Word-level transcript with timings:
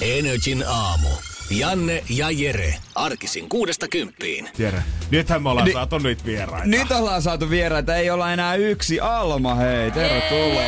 Energin 0.00 0.64
aamu. 0.68 1.08
Janne 1.50 2.02
ja 2.10 2.30
Jere. 2.30 2.74
Arkisin 2.94 3.48
kuudesta 3.48 3.88
kymppiin. 3.88 4.48
Jere, 4.58 4.82
nythän 5.10 5.42
me 5.42 5.48
ollaan 5.50 5.66
Ni- 5.66 5.72
saatu 5.72 5.98
nyt 5.98 6.24
vieraita. 6.24 6.66
Nyt 6.66 6.90
ollaan 6.90 7.22
saatu 7.22 7.50
vieraita, 7.50 7.96
ei 7.96 8.10
olla 8.10 8.32
enää 8.32 8.54
yksi. 8.54 9.00
Alma, 9.00 9.54
hei, 9.54 9.90
tervetuloa. 9.90 10.62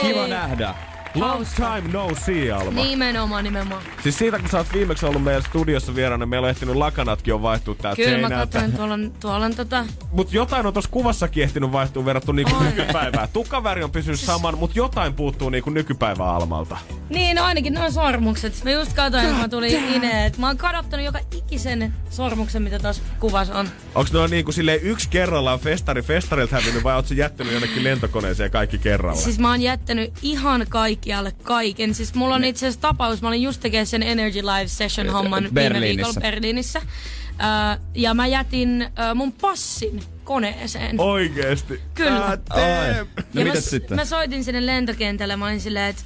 Kiva 0.00 0.26
nähdä. 0.26 0.74
Long 1.14 1.44
time 1.56 1.82
no 1.92 2.08
see, 2.26 2.52
Alma. 2.52 2.82
Nimenomaan, 2.82 3.44
nimenomaan. 3.44 3.82
Siis 4.02 4.18
siitä, 4.18 4.38
kun 4.38 4.48
sä 4.50 4.58
oot 4.58 4.72
viimeksi 4.72 5.06
ollut 5.06 5.22
meidän 5.24 5.42
studiossa 5.42 5.94
vieraana, 5.94 6.26
meillä 6.26 6.44
on 6.44 6.50
ehtinyt 6.50 6.74
lakanatkin 6.76 7.34
on 7.34 7.42
vaihtua 7.42 7.74
täältä 7.74 7.96
Kyllä 8.02 8.18
mä 8.18 8.28
seinältä. 8.28 8.52
katsoin, 8.58 8.72
tuolla 8.72 8.94
on, 8.94 9.12
tuolla 9.20 9.44
on 9.46 9.54
tota... 9.56 9.84
Mut 10.12 10.32
jotain 10.32 10.66
on 10.66 10.72
tuossa 10.72 10.90
kuvassakin 10.90 11.42
ehtinyt 11.42 11.72
vaihtua 11.72 12.04
verrattuna 12.04 12.36
niinku 12.36 12.54
On. 12.56 12.64
nykypäivään. 12.64 13.28
Tukaväri 13.32 13.82
on 13.82 13.90
pysynyt 13.90 14.20
saman, 14.20 14.58
mut 14.58 14.76
jotain 14.76 15.14
puuttuu 15.14 15.50
niinku 15.50 15.70
nykypäivän 15.70 16.26
Almalta. 16.28 16.76
Niin, 17.12 17.36
no 17.36 17.44
ainakin 17.44 17.74
noin 17.74 17.92
sormukset. 17.92 18.64
Mä 18.64 18.70
just 18.70 18.92
katsoin, 18.92 19.26
kun 19.26 19.36
mä 19.36 19.48
tulin 19.48 19.94
ineen, 19.94 20.26
että 20.26 20.40
mä 20.40 20.46
oon 20.46 20.56
kadottanut 20.56 21.06
joka 21.06 21.18
ikisen 21.36 21.94
sormuksen, 22.10 22.62
mitä 22.62 22.78
tuossa 22.78 23.02
kuvassa 23.20 23.58
on. 23.58 23.68
Onks 23.94 24.12
ne 24.12 24.18
on 24.18 24.30
niinku 24.30 24.52
silleen 24.52 24.80
yksi 24.82 25.08
kerrallaan 25.08 25.60
festari 25.60 26.02
festarilta 26.02 26.56
hävinnyt 26.56 26.84
vai 26.84 26.94
oot 26.94 27.06
sä 27.08 27.14
jättänyt 27.14 27.52
jonnekin 27.52 27.84
lentokoneeseen 27.84 28.50
kaikki 28.50 28.78
kerralla? 28.78 29.20
Siis 29.20 29.38
mä 29.38 29.50
oon 29.50 29.60
jättänyt 29.60 30.12
ihan 30.22 30.66
kaikkialle 30.68 31.32
kaiken. 31.42 31.94
Siis 31.94 32.14
mulla 32.14 32.34
on 32.34 32.44
itse 32.44 32.66
asiassa 32.66 32.80
tapaus, 32.80 33.22
mä 33.22 33.28
olin 33.28 33.42
just 33.42 33.60
tekemään 33.60 33.86
sen 33.86 34.02
Energy 34.02 34.42
Live 34.42 34.68
Session 34.68 35.10
homman 35.10 35.48
viime 35.54 35.80
viikolla 35.80 36.20
Berliinissä. 36.20 36.78
Äh, 36.78 37.78
ja 37.94 38.14
mä 38.14 38.26
jätin 38.26 38.82
äh, 38.82 39.14
mun 39.14 39.32
passin 39.32 40.02
koneeseen. 40.24 41.00
Oikeesti? 41.00 41.80
Kyllä. 41.94 42.38
Damn. 42.50 43.06
No 43.16 43.40
ja 43.40 43.44
mitäs 43.44 43.64
mä, 43.64 43.70
sitten? 43.70 43.96
Mä 43.96 44.04
soitin 44.04 44.44
sinne 44.44 44.66
lentokentälle, 44.66 45.36
mä 45.36 45.46
olin 45.46 45.60
silleen, 45.60 45.90
että 45.90 46.02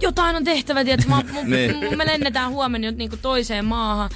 jotain 0.00 0.36
on 0.36 0.44
tehtävä, 0.44 0.84
tiedätkö, 0.84 1.10
mä, 1.10 1.22
mun, 1.32 1.50
Niin. 1.50 1.76
mun, 1.76 1.96
me 1.96 2.06
lennetään 2.06 2.50
huomenna 2.50 2.86
jo 2.86 2.92
niinku 2.96 3.16
toiseen 3.16 3.64
maahan. 3.64 4.10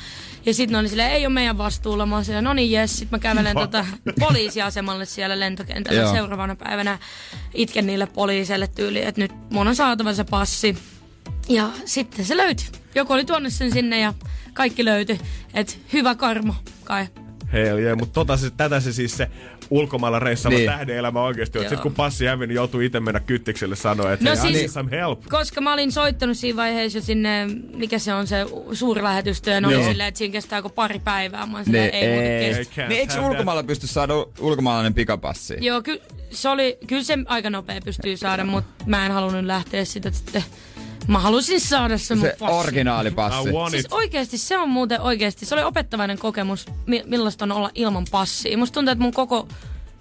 Ja 0.47 0.55
sitten 0.55 0.73
ne 0.73 0.79
oli 0.79 0.89
silleen, 0.89 1.11
ei 1.11 1.27
ole 1.27 1.33
meidän 1.35 1.59
vastuulla. 1.59 2.07
Mä 2.07 2.15
oon 2.17 2.25
no 2.41 2.55
niin 2.55 2.71
jes. 2.71 2.99
Sitten 2.99 3.09
mä 3.19 3.23
kävelen 3.23 3.57
tota 3.57 3.87
poliisiasemalle 4.21 5.05
siellä 5.05 5.41
lentokentällä 5.41 6.01
Joo. 6.01 6.13
seuraavana 6.13 6.57
päivänä. 6.57 6.99
Itken 7.55 7.87
niille 7.87 8.07
poliiseille 8.07 8.67
tyyliin, 8.67 9.07
että 9.09 9.21
nyt 9.21 9.33
mun 9.51 9.69
on 9.69 9.77
saatava 9.77 10.15
se 10.15 10.25
passi. 10.25 10.79
Ja 11.49 11.69
sitten 11.85 12.25
se 12.25 12.37
löytyi. 12.37 12.67
Joku 12.95 13.13
oli 13.13 13.25
tuonut 13.25 13.53
sen 13.53 13.73
sinne 13.73 14.01
ja 14.01 14.15
kaikki 14.53 14.85
löytyi. 14.85 15.21
Et 15.55 15.79
hyvä 15.93 16.15
karmo 16.15 16.55
kai. 16.85 17.07
Hell 17.55 17.79
yeah, 17.79 17.99
mutta 17.99 18.13
tota 18.15 18.37
se, 18.37 18.51
tätä 18.57 18.81
se 18.81 18.93
siis 18.93 19.17
se 19.17 19.29
ulkomailla 19.71 20.19
reissaava 20.19 20.57
Niin. 20.57 20.67
niin. 20.67 20.79
tähden 20.79 20.97
elämä 20.97 21.23
oikeesti 21.23 21.59
on. 21.59 21.65
Sitten 21.65 21.79
kun 21.83 21.95
passi 21.95 22.27
hävinnyt, 22.27 22.55
joutuu 22.55 22.81
itse 22.81 23.01
mennä 23.01 23.21
kyttikselle 23.21 23.77
sanoa, 23.77 24.13
että 24.13 24.31
No 24.31 24.43
hei, 24.43 24.53
siis- 24.53 24.75
some 24.75 24.91
help. 24.91 25.23
Koska 25.31 25.61
mä 25.61 25.73
olin 25.73 25.93
soittanut 25.93 26.37
siinä 26.37 26.57
vaiheessa 26.57 26.99
jo 26.99 27.03
sinne, 27.03 27.47
mikä 27.75 27.99
se 27.99 28.15
on 28.15 28.27
se 28.27 28.47
suurlähetystö, 28.73 29.51
ja 29.51 29.59
oli 29.69 29.85
silleen, 29.85 30.09
että 30.09 30.19
siinä 30.19 30.33
kestää 30.33 30.63
kuin 30.63 30.73
pari 30.73 30.99
päivää. 30.99 31.47
Mä 31.47 31.55
olin 31.57 31.65
silleen, 31.65 31.91
Niin, 31.93 31.95
ei, 32.05 32.19
ei. 32.19 32.45
ei. 32.45 32.55
kestä. 32.55 32.89
Niin 32.89 33.01
eikö 33.01 33.21
ulkomailla 33.21 33.63
pysty 33.63 33.87
saada 33.87 34.15
ulkomaalainen 34.41 34.95
pikapassi? 34.95 35.57
Joo, 35.61 35.83
ky- 35.83 36.01
se 36.31 36.49
oli, 36.49 36.79
kyllä 36.87 37.03
se 37.03 37.19
aika 37.27 37.51
nopea 37.51 37.81
pystyy 37.85 38.17
saada, 38.17 38.45
mutta 38.45 38.85
mä 38.87 39.07
en 39.07 39.13
halunnut 39.13 39.45
lähteä 39.45 39.85
sitä 39.85 40.11
sitten. 40.11 40.45
Mä 41.09 41.19
halusin 41.19 41.61
saada 41.61 41.99
se, 41.99 42.15
mun 42.15 42.25
Se 42.27 42.37
passi. 42.39 42.55
originaalipassi. 42.57 43.49
I 43.49 43.53
want 43.53 43.71
Siis 43.71 43.85
it. 43.85 43.93
oikeesti, 43.93 44.39
se 44.39 44.59
on 44.59 44.69
muuten 44.69 45.01
oikeesti, 45.01 45.47
se 45.47 45.55
oli 45.55 45.63
opettavainen 45.65 46.19
kokemus, 46.19 46.67
mi- 46.87 47.03
millaista 47.07 47.45
on 47.45 47.53
olla 47.53 47.71
ilman 47.75 48.05
passia. 48.11 48.59
Musta 48.59 48.75
tuntuu, 48.75 48.93
että 48.93 49.03
mun 49.03 49.13
koko 49.13 49.49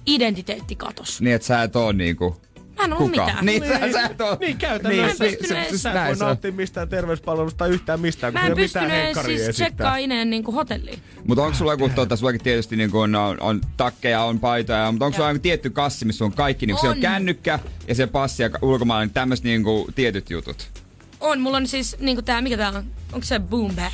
identiteetti 0.06 0.76
katos. 0.76 1.22
Niin, 1.22 1.36
että 1.36 1.48
sä 1.48 1.64
et 1.64 1.76
oo 1.76 1.92
niinku 1.92 2.42
Mä 2.78 2.84
en 2.84 2.92
kuka. 2.92 3.10
mitään. 3.10 3.46
Niin, 3.46 3.64
sä, 3.68 3.92
sä 3.92 4.06
et 4.06 4.22
oo. 4.22 4.38
Niin 4.40 4.58
käytännössä. 4.58 5.04
Mä 5.06 5.12
en 5.12 5.18
pystynyt 5.18 5.48
se, 5.48 5.70
edes- 5.70 5.82
sä 5.84 5.90
et 5.92 6.08
voi 6.08 6.16
se 6.16 6.24
on. 6.24 6.28
nauttia 6.28 6.52
mistään 6.52 6.90
terveyspalvelusta 6.90 7.68
yhtään 7.68 8.00
mistään, 8.00 8.34
kun 8.34 8.40
Mä 8.42 8.46
ei 8.46 8.52
en 8.52 8.54
ole 8.58 8.62
mitään 8.62 8.86
pystynyt 8.92 9.18
edes 9.28 9.44
siis 9.44 9.56
tsekkaa 9.56 9.98
ineen 9.98 10.30
niinku 10.30 10.52
hotelliin. 10.52 11.00
Mutta 11.28 11.44
onko 11.44 11.58
sulla 11.58 11.74
joku, 11.74 11.90
tuota, 11.90 12.16
sullakin 12.16 12.44
tietysti 12.44 12.76
niin 12.76 12.96
on, 12.96 13.16
on, 13.16 13.38
on, 13.42 13.62
takkeja, 13.78 14.22
on 14.24 14.40
paitoja, 14.40 14.92
mutta 14.92 15.06
onko 15.06 15.16
sulla 15.16 15.30
joku 15.30 15.40
tietty 15.40 15.70
kassi, 15.70 16.06
missä 16.06 16.26
on 16.26 16.32
kaikki, 16.34 16.66
niin 16.66 16.78
se 16.82 16.88
on 16.88 16.94
On. 16.94 17.00
kännykkä 17.02 17.60
ja 17.88 17.96
se 17.96 18.08
passi 18.08 18.44
ja 18.44 18.50
ulkomaalainen, 18.62 19.08
niin 19.08 19.14
tämmöiset 19.14 19.44
niin 19.46 19.64
tietyt 19.96 20.30
jutut. 20.30 20.83
On, 21.24 21.40
mulla 21.42 21.58
on 21.58 21.68
siis 21.68 21.96
niinku 22.00 22.22
tää, 22.22 22.42
mikä 22.42 22.58
tää 22.58 22.70
on? 22.70 22.84
Onko 23.14 23.26
se 23.26 23.40
boom 23.40 23.76
bag? 23.76 23.92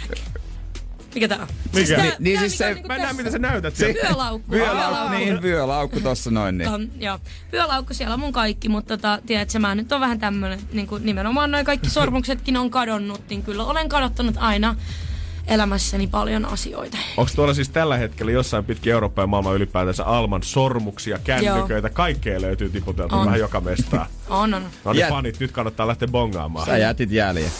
Mikä 1.15 1.27
tää 1.27 1.37
on? 1.41 1.47
Mikä? 1.75 1.95
tää, 1.95 2.03
Niin- 2.03 2.13
niin 2.19 2.39
tää, 2.39 2.49
siis 2.49 2.53
mikä 2.53 2.57
se- 2.57 2.67
on 2.69 2.73
niinku 2.73 2.87
Mä 2.87 2.95
en 2.95 3.01
näe, 3.01 3.07
tässä. 3.07 3.17
mitä 3.23 3.31
sä 3.31 3.39
näytät 3.39 3.75
Se-. 3.75 3.95
Vyölaukku. 4.03 4.51
Vyölaukku, 4.51 5.15
niin, 5.17 5.41
vyölaukku 5.41 5.99
tossa 5.99 6.31
noin. 6.31 6.57
Niin. 6.57 6.69
On, 6.69 6.89
joo. 6.99 7.19
Vyölaukku, 7.51 7.93
siellä 7.93 8.13
on 8.13 8.19
mun 8.19 8.31
kaikki, 8.31 8.69
mutta 8.69 8.97
tota, 8.97 9.19
tiedätkö, 9.25 9.59
mä 9.59 9.75
nyt 9.75 9.91
on 9.91 10.01
vähän 10.01 10.19
tämmönen, 10.19 10.59
niin 10.73 10.87
kuin 10.87 11.05
nimenomaan 11.05 11.51
noin 11.51 11.65
kaikki 11.65 11.89
sormuksetkin 11.89 12.57
on 12.57 12.71
kadonnut, 12.71 13.21
niin 13.29 13.43
kyllä 13.43 13.63
olen 13.65 13.89
kadottanut 13.89 14.35
aina 14.37 14.75
elämässäni 15.49 16.07
paljon 16.07 16.45
asioita. 16.45 16.97
Onko 17.17 17.31
tuolla 17.35 17.53
siis 17.53 17.69
tällä 17.69 17.97
hetkellä 17.97 18.31
jossain 18.31 18.65
pitkin 18.65 18.93
Eurooppaa 18.93 19.23
ja 19.23 19.27
maailman 19.27 19.55
ylipäätänsä 19.55 20.03
Alman 20.05 20.43
sormuksia, 20.43 21.19
kännyköitä, 21.23 21.89
kaikkea 21.89 22.41
löytyy 22.41 22.69
tiputeltu 22.69 23.15
On. 23.15 23.25
vähän 23.25 23.39
joka 23.39 23.61
mestaa. 23.61 24.05
On, 24.29 24.53
on. 24.53 24.63
No 24.85 24.93
niin 24.93 25.05
Jät- 25.05 25.09
fanit, 25.09 25.39
nyt 25.39 25.51
kannattaa 25.51 25.87
lähteä 25.87 26.07
bongaamaan. 26.07 26.65
Sä 26.65 26.77
jätit 26.77 27.11
jäljen. 27.11 27.51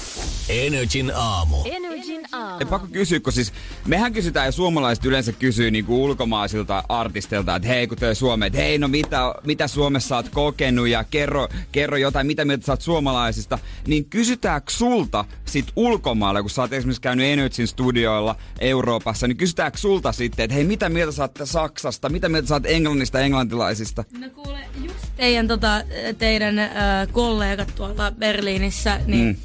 Energin 0.50 1.11
aamu. 1.16 1.57
Energin 1.66 2.22
aamu. 2.31 2.59
Ei 2.59 2.66
pakko 2.66 2.88
kysyä, 2.91 3.19
kun 3.19 3.33
siis 3.33 3.53
mehän 3.85 4.13
kysytään 4.13 4.45
ja 4.45 4.51
suomalaiset 4.51 5.06
yleensä 5.06 5.31
kysyy 5.31 5.71
niinku 5.71 6.03
ulkomaisilta 6.06 6.83
artisteilta, 6.89 7.56
että 7.56 7.67
hei 7.67 7.88
kun 7.88 7.97
töi 7.97 8.16
Suomeen, 8.16 8.47
että 8.47 8.59
hei 8.59 8.77
no 8.77 8.88
mitä, 8.88 9.35
mitä 9.45 9.67
Suomessa 9.67 10.16
oot 10.16 10.29
kokenut 10.29 10.88
ja 10.88 11.03
kerro, 11.03 11.47
kerro 11.71 11.97
jotain, 11.97 12.27
mitä 12.27 12.45
mieltä 12.45 12.66
sä 12.66 12.71
oot 12.71 12.81
suomalaisista. 12.81 13.59
Niin 13.88 14.06
kysytäänkö 14.06 14.71
sulta 14.71 15.25
sit 15.45 15.67
ulkomailla, 15.75 16.41
kun 16.41 16.50
sä 16.50 16.61
oot 16.61 16.73
esimerkiksi 16.73 17.01
käynyt 17.01 17.25
Energyn 17.25 17.67
studioilla 17.79 18.35
Euroopassa, 18.59 19.28
niin 19.28 19.38
kysytäänkö 19.38 19.78
sulta 19.78 20.12
sitten, 20.12 20.44
että 20.44 20.56
hei 20.56 20.63
mitä 20.63 20.90
mieltä 20.90 21.22
oot 21.22 21.31
Saksasta, 21.44 22.09
mitä 22.09 22.29
mieltä 22.29 22.53
oot 22.53 22.66
Englannista, 22.66 23.19
englantilaisista? 23.19 24.03
No 24.19 24.29
kuule, 24.29 24.59
just 24.84 25.06
teidän, 25.16 25.47
tota, 25.47 25.81
teidän 26.18 26.59
äh, 26.59 26.69
kollegat 27.12 27.75
tuolla 27.75 28.12
Berliinissä, 28.12 29.00
niin... 29.06 29.25
Mm. 29.25 29.35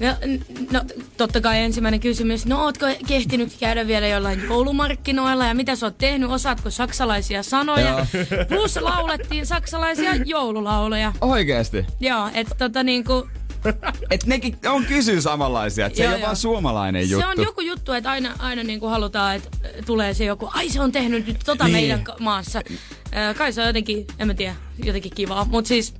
No, 0.00 0.14
no, 0.72 0.84
totta 1.16 1.40
kai 1.40 1.58
ensimmäinen 1.58 2.00
kysymys. 2.00 2.46
No, 2.46 2.64
ootko 2.64 2.86
kehtinyt 3.06 3.56
käydä 3.60 3.86
vielä 3.86 4.06
jollain 4.06 4.42
joulumarkkinoilla 4.44 5.46
ja 5.46 5.54
mitä 5.54 5.76
sä 5.76 5.86
oot 5.86 5.98
tehnyt? 5.98 6.30
Osaatko 6.30 6.70
saksalaisia 6.70 7.42
sanoja? 7.42 7.88
Joo. 7.88 8.06
Plus 8.48 8.76
laulettiin 8.76 9.46
saksalaisia 9.46 10.14
joululauleja. 10.14 11.12
Oikeesti? 11.20 11.86
Joo, 12.00 12.30
että 12.34 12.54
tota 12.54 12.82
niinku, 12.82 13.28
Et 14.10 14.26
nekin 14.26 14.58
on 14.66 14.84
kysyy 14.84 15.20
samanlaisia, 15.20 15.86
että 15.86 15.96
se 15.96 16.02
Joo, 16.02 16.12
ei 16.12 16.16
ole 16.16 16.24
vaan 16.24 16.36
suomalainen 16.36 17.10
juttu. 17.10 17.26
se 17.34 17.38
on 17.40 17.44
joku 17.46 17.60
juttu, 17.60 17.92
että 17.92 18.10
aina, 18.10 18.34
aina 18.38 18.62
niinku 18.62 18.86
halutaan, 18.86 19.36
että 19.36 19.48
tulee 19.86 20.14
se 20.14 20.24
joku, 20.24 20.50
ai 20.54 20.68
se 20.70 20.80
on 20.80 20.92
tehnyt 20.92 21.26
nyt 21.26 21.36
tota 21.44 21.64
Niin. 21.64 21.72
meidän 21.76 22.04
maassa. 22.20 22.58
Ö, 23.30 23.34
kai 23.34 23.52
se 23.52 23.60
on 23.60 23.66
jotenkin, 23.66 24.06
en 24.18 24.26
mä 24.26 24.34
tiedä, 24.34 24.54
jotenkin 24.84 25.12
kivaa. 25.14 25.44
Mutta 25.44 25.68
siis 25.68 25.94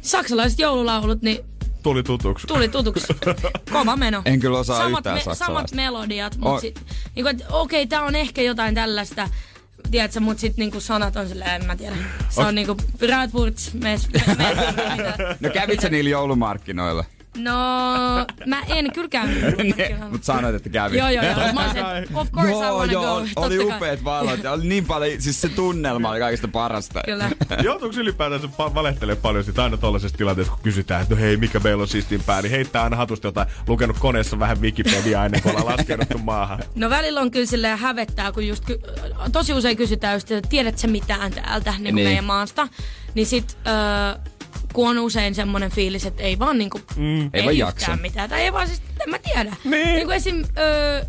saksalaiset 0.00 0.58
joululaulut, 0.58 1.22
niin 1.22 1.38
Tuli 1.82 2.02
tutuksi. 2.02 2.46
tuli 2.46 2.68
tutuksi. 2.68 3.06
Kova 3.72 3.96
meno. 3.96 4.22
En 4.24 4.40
kyllä 4.40 4.58
osaa 4.58 4.78
samat, 4.78 4.98
yhtään 4.98 5.20
samat 5.20 5.38
saksalaista. 5.38 5.76
melodiat, 5.76 6.36
mutta 6.36 6.60
sit, 6.60 6.80
niinku, 7.14 7.28
et, 7.28 7.44
okei, 7.50 7.86
tää 7.86 8.02
on 8.02 8.14
ehkä 8.14 8.42
jotain 8.42 8.74
tällaista, 8.74 9.28
tiedätkö, 9.90 10.20
mutta 10.20 10.40
sitten 10.40 10.62
niinku 10.62 10.80
sanat 10.80 11.16
on 11.16 11.28
silleen, 11.28 11.50
en 11.50 11.66
mä 11.66 11.76
tiedä. 11.76 11.96
Se 12.28 12.40
on 12.40 12.54
niinku 12.54 12.76
Bratwurst, 12.98 13.74
mes, 13.74 14.08
mes, 14.12 14.26
mitä. 14.26 15.14
No 15.40 15.50
kävit 15.50 15.80
sä 15.80 15.88
niillä 15.88 16.10
joulumarkkinoilla? 16.10 17.04
No, 17.36 17.54
mä 18.46 18.62
en 18.68 18.92
kyllä 18.92 19.08
käynyt. 19.08 19.44
Mutta 20.10 20.24
sanoit, 20.26 20.54
että 20.54 20.68
kävit. 20.68 20.98
Joo, 20.98 21.08
joo, 21.08 21.24
joo. 21.24 21.34
Mä 21.54 21.64
olisin, 21.64 22.16
of 22.16 22.30
course 22.32 22.50
I 22.52 22.54
joo, 22.54 22.78
wanna 22.78 22.92
joo, 22.92 23.20
go. 23.20 23.26
oli, 23.36 23.58
upeat 23.58 24.04
valot 24.04 24.42
ja 24.42 24.52
oli 24.52 24.66
niin 24.66 24.84
paljon, 24.86 25.22
siis 25.22 25.40
se 25.40 25.48
tunnelma 25.48 26.10
oli 26.10 26.18
kaikista 26.18 26.48
parasta. 26.48 27.00
Kyllä. 27.04 27.30
Joutuuko 27.64 27.96
ylipäätänsä 27.96 28.48
valehtelee 28.58 29.16
paljon 29.16 29.44
sitä 29.44 29.64
aina 29.64 29.76
tollaisessa 29.76 30.18
tilanteessa, 30.18 30.52
kun 30.52 30.62
kysytään, 30.62 31.02
että 31.02 31.14
no 31.14 31.20
hei, 31.20 31.36
mikä 31.36 31.58
meillä 31.60 31.80
on 31.82 31.88
siistimpää, 31.88 32.42
niin 32.42 32.50
heittää 32.50 32.82
aina 32.82 32.96
hatusta 32.96 33.28
jotain, 33.28 33.48
lukenut 33.66 33.98
koneessa 33.98 34.38
vähän 34.38 34.60
Wikipediaa 34.60 35.24
ennen 35.24 35.42
kuin 35.42 35.56
ollaan 35.56 35.76
laskeuduttu 35.78 36.18
maahan. 36.18 36.58
No 36.74 36.90
välillä 36.90 37.20
on 37.20 37.30
kyllä 37.30 37.46
silleen 37.46 37.78
hävettää, 37.78 38.32
kun 38.32 38.46
just 38.46 38.64
ky- 38.64 38.80
tosi 39.32 39.52
usein 39.52 39.76
kysytään 39.76 40.14
just, 40.14 40.30
että 40.30 40.48
tiedätkö 40.48 40.80
sä 40.80 40.86
mitään 40.86 41.32
täältä 41.32 41.70
niin 41.70 41.82
Niin. 41.84 41.94
niin. 41.94 42.06
meidän 42.08 42.24
maasta. 42.24 42.68
Niin 43.14 43.26
sit 43.26 43.58
öö, 43.66 43.74
kun 44.74 44.88
on 44.90 44.98
usein 44.98 45.34
semmoinen 45.34 45.70
fiilis, 45.70 46.06
että 46.06 46.22
ei 46.22 46.38
vaan 46.38 46.58
niinku, 46.58 46.80
mm. 46.96 47.20
Ei 47.22 47.30
ei 47.32 47.44
vaan 47.44 47.58
jaksa. 47.58 47.96
mitään. 47.96 48.30
Tai 48.30 48.40
ei 48.42 48.52
vaan 48.52 48.66
siis, 48.66 48.82
en 49.04 49.10
mä 49.10 49.18
tiedä. 49.18 49.56
Niin. 49.64 49.86
Niin 49.88 50.04
kuin 50.06 50.16
esim. 50.16 50.44
Öö, 50.58 51.04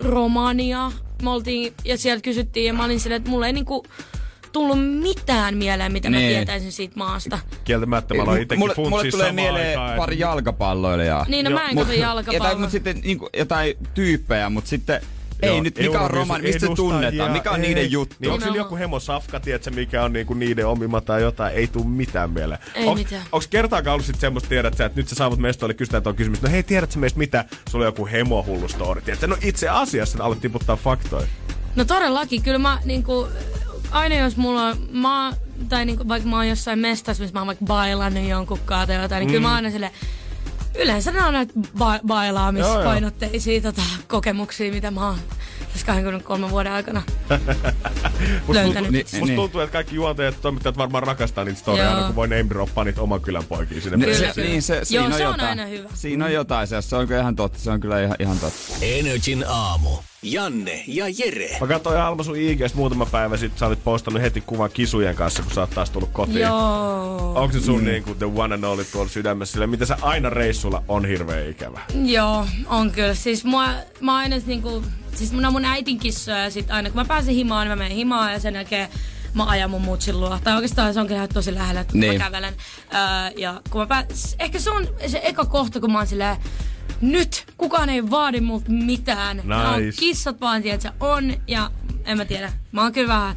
Romania, 0.00 0.92
me 1.22 1.30
oltiin, 1.30 1.72
ja 1.84 1.98
sieltä 1.98 2.22
kysyttiin, 2.22 2.66
ja 2.66 2.72
mä 2.72 2.84
olin 2.84 3.00
silleen, 3.00 3.16
että 3.16 3.30
mulle 3.30 3.46
ei 3.46 3.52
niinku 3.52 3.86
tullut 4.52 4.78
mitään 5.02 5.56
mieleen, 5.56 5.92
mitä 5.92 6.10
mä 6.10 6.16
Niin. 6.16 6.28
tietäisin 6.28 6.72
siitä 6.72 6.94
maasta. 6.96 7.38
Kieltämättä 7.64 8.14
mä 8.14 8.22
aloin 8.22 8.42
itsekin 8.42 8.58
mulle, 8.58 8.74
mulle 8.90 9.10
tulee 9.10 9.32
mieleen 9.32 9.78
aikaan, 9.80 9.96
pari 9.98 10.18
jalkapalloilijaa. 10.18 11.26
Niin, 11.28 11.44
no 11.44 11.50
Joo, 11.50 11.60
mä 11.60 11.68
en 11.68 11.74
Mut- 11.74 11.78
katso 11.80 11.92
jotain, 11.92 12.00
jalkapalloa. 12.16 12.54
mutta 12.58 12.70
sitten 12.70 13.00
niin 13.04 13.18
kuin, 13.18 13.30
jotain 13.36 13.74
tyyppejä, 13.94 14.50
mutta 14.50 14.68
sitten 14.70 15.00
ei 15.42 15.50
Joo, 15.50 15.62
nyt, 15.62 15.78
mikä 15.78 16.00
on 16.00 16.10
roman, 16.10 16.42
mistä 16.42 16.66
tunnetaan, 16.76 17.32
mikä 17.32 17.50
on 17.50 17.60
ei. 17.60 17.68
niiden 17.68 17.90
juttu. 17.90 18.16
Niin 18.18 18.32
onko 18.32 18.44
sillä 18.44 18.56
joku 18.56 18.76
hemo 18.76 19.00
safka, 19.00 19.40
tiedätkö, 19.40 19.70
mikä 19.70 20.02
on 20.02 20.12
niinku 20.12 20.34
niiden 20.34 20.66
omima 20.66 21.00
tai 21.00 21.22
jotain, 21.22 21.54
ei 21.54 21.66
tuu 21.66 21.84
mitään 21.84 22.30
mieleen. 22.30 22.60
Ei 22.74 22.86
onks, 22.86 23.02
mitään. 23.02 23.22
Onks 23.32 23.46
kertaakaan 23.46 23.92
ollut 23.92 24.06
sit 24.06 24.20
semmoista, 24.20 24.48
tiedät 24.48 24.76
sä, 24.76 24.84
että 24.84 25.00
nyt 25.00 25.08
sä 25.08 25.14
saavut 25.14 25.38
mestoille 25.38 25.74
kysytään 25.74 26.02
tuon 26.02 26.16
kysymys, 26.16 26.42
no 26.42 26.50
hei, 26.50 26.62
tiedätkö 26.62 26.98
meistä 26.98 27.18
mitä, 27.18 27.44
sulla 27.68 27.84
on 27.84 27.88
joku 27.88 28.06
hemo 28.06 28.44
hullu 28.46 28.68
story, 28.68 29.00
tiedätkö? 29.00 29.26
No 29.26 29.36
itse 29.42 29.68
asiassa 29.68 30.24
alat 30.24 30.40
tiputtaa 30.40 30.76
faktoja. 30.76 31.26
No 31.76 31.84
todellakin, 31.84 32.42
kyllä 32.42 32.58
mä 32.58 32.78
niinku, 32.84 33.28
aina 33.90 34.14
jos 34.14 34.36
mulla 34.36 34.66
on, 34.66 34.76
mä, 34.90 35.32
tai 35.68 35.84
niinku, 35.84 36.08
vaikka 36.08 36.28
mä 36.28 36.36
oon 36.36 36.48
jossain 36.48 36.78
mestassa, 36.78 37.22
missä 37.22 37.34
mä 37.34 37.40
oon 37.40 37.46
vaikka 37.46 37.64
bailannut 37.64 38.28
jonkun 38.28 38.58
kanssa 38.64 38.86
tai 38.86 39.02
jotain, 39.02 39.20
niin 39.20 39.28
kyllä 39.28 39.42
mä 39.42 39.48
oon 39.48 39.56
aina 39.56 39.70
sille 39.70 39.90
Yleensä 40.78 41.10
ne 41.10 41.22
on 41.24 41.32
näitä 41.32 41.52
ba- 41.78 42.00
bailaamispainotteisia 42.06 43.60
tota, 43.60 43.82
kokemuksia, 44.08 44.72
mitä 44.72 44.90
mä 44.90 45.06
oon 45.06 45.18
tässä 45.76 45.86
23 45.86 46.50
vuoden 46.50 46.72
aikana 46.72 47.02
Musta 48.46 48.62
löytänyt. 48.62 48.74
tuntuu, 48.74 48.90
Niin, 48.92 49.04
musta 49.12 49.26
niin. 49.26 49.36
tuntuu, 49.36 49.60
että 49.60 49.72
kaikki 49.72 49.94
juontajat 49.94 50.34
ja 50.34 50.40
toimittajat 50.42 50.76
varmaan 50.78 51.02
rakastaa 51.02 51.44
niitä 51.44 51.58
storia, 51.60 51.90
aina 51.90 52.06
kun 52.06 52.16
voi 52.16 52.28
name 52.28 52.46
droppaa 52.48 52.84
niitä 52.84 53.02
oman 53.02 53.20
kylän 53.20 53.44
poikia 53.44 53.80
sinne. 53.80 53.96
Niin, 53.96 54.06
Kyllä, 54.16 54.28
se, 54.28 54.34
kyllä. 54.34 54.48
niin 54.48 54.62
se, 54.62 54.80
siinä 54.84 55.02
Joo, 55.04 55.06
on 55.12 55.18
se 55.18 55.26
on 55.26 55.32
jotain. 55.32 55.48
aina 55.48 55.66
hyvä. 55.66 55.88
Siinä 55.94 56.24
on 56.24 56.32
jotain, 56.32 56.66
se, 56.68 56.82
se 56.82 56.96
on 56.96 57.06
kyllä 57.08 57.20
ihan 57.20 57.36
totta, 57.36 57.58
se 57.58 57.70
on 57.70 57.80
kyllä 57.80 58.02
ihan, 58.02 58.16
ihan 58.18 58.38
totta. 58.38 58.58
Energin 58.82 59.44
aamu. 59.48 59.90
Janne 60.22 60.84
ja 60.86 61.04
Jere. 61.18 61.56
Mä 61.60 61.66
katsoin 61.66 61.98
Alma 62.00 62.22
sun 62.22 62.36
IGstä 62.36 62.78
muutama 62.78 63.06
päivä 63.06 63.36
sitten, 63.36 63.58
sä 63.58 63.66
olit 63.66 63.84
postannut 63.84 64.22
heti 64.22 64.40
kuvan 64.46 64.70
kisujen 64.70 65.14
kanssa, 65.14 65.42
kun 65.42 65.52
sä 65.52 65.60
oot 65.60 65.70
taas 65.70 65.90
tullut 65.90 66.10
kotiin. 66.12 66.40
Joo. 66.40 67.32
Onko 67.42 67.52
se 67.52 67.60
sun 67.60 67.80
mm. 67.80 67.86
niinku 67.86 68.14
the 68.14 68.26
one 68.36 68.54
and 68.54 68.64
only 68.64 68.84
tuolla 68.84 69.08
sydämessä, 69.10 69.52
sillä 69.52 69.66
mitä 69.66 69.86
sä 69.86 69.98
aina 70.02 70.30
reissulla 70.30 70.82
on 70.88 71.04
hirveän 71.04 71.48
ikävä? 71.50 71.80
Joo, 72.04 72.46
on 72.66 72.90
kyllä. 72.90 73.14
Siis 73.14 73.44
mua, 73.44 73.66
mä 74.00 74.16
aina 74.16 74.36
niinku, 74.46 74.82
siis 75.16 75.32
mun 75.32 75.44
on 75.44 75.52
mun 75.52 75.64
äitin 75.64 75.98
kissoja 75.98 76.38
ja 76.38 76.50
sit 76.50 76.70
aina 76.70 76.90
kun 76.90 77.00
mä 77.00 77.04
pääsen 77.04 77.34
himaan, 77.34 77.66
niin 77.66 77.78
mä 77.78 77.84
menen 77.84 77.96
himaan 77.96 78.32
ja 78.32 78.40
sen 78.40 78.54
jälkeen 78.54 78.88
mä 79.34 79.44
ajan 79.44 79.70
mun 79.70 79.82
mutsin 79.82 80.20
luo. 80.20 80.38
Tai 80.44 80.54
oikeastaan 80.54 80.94
se 80.94 81.00
onkin 81.00 81.16
ihan 81.16 81.28
tosi 81.28 81.54
lähellä, 81.54 81.80
että 81.80 81.98
Niin. 81.98 82.12
mä 82.12 82.24
kävelen. 82.24 82.54
Öö, 82.94 83.00
ja 83.36 83.60
kun 83.70 83.80
mä 83.80 83.86
pää... 83.86 84.04
ehkä 84.38 84.58
se 84.58 84.70
on 84.70 84.88
se 85.06 85.20
eka 85.24 85.44
kohta, 85.44 85.80
kun 85.80 85.92
mä 85.92 85.98
oon 85.98 86.06
silleen, 86.06 86.36
nyt 87.00 87.44
kukaan 87.58 87.88
ei 87.88 88.10
vaadi 88.10 88.40
multa 88.40 88.70
mitään. 88.70 89.40
Nämä 89.44 89.70
on 89.70 89.82
Nice. 89.82 90.00
kissat 90.00 90.40
vaan, 90.40 90.62
tiedät, 90.62 90.86
on 91.00 91.34
ja 91.48 91.70
en 92.04 92.16
mä 92.16 92.24
tiedä. 92.24 92.52
Mä 92.72 92.82
oon 92.82 92.92
kyllä 92.92 93.08
vähän 93.08 93.36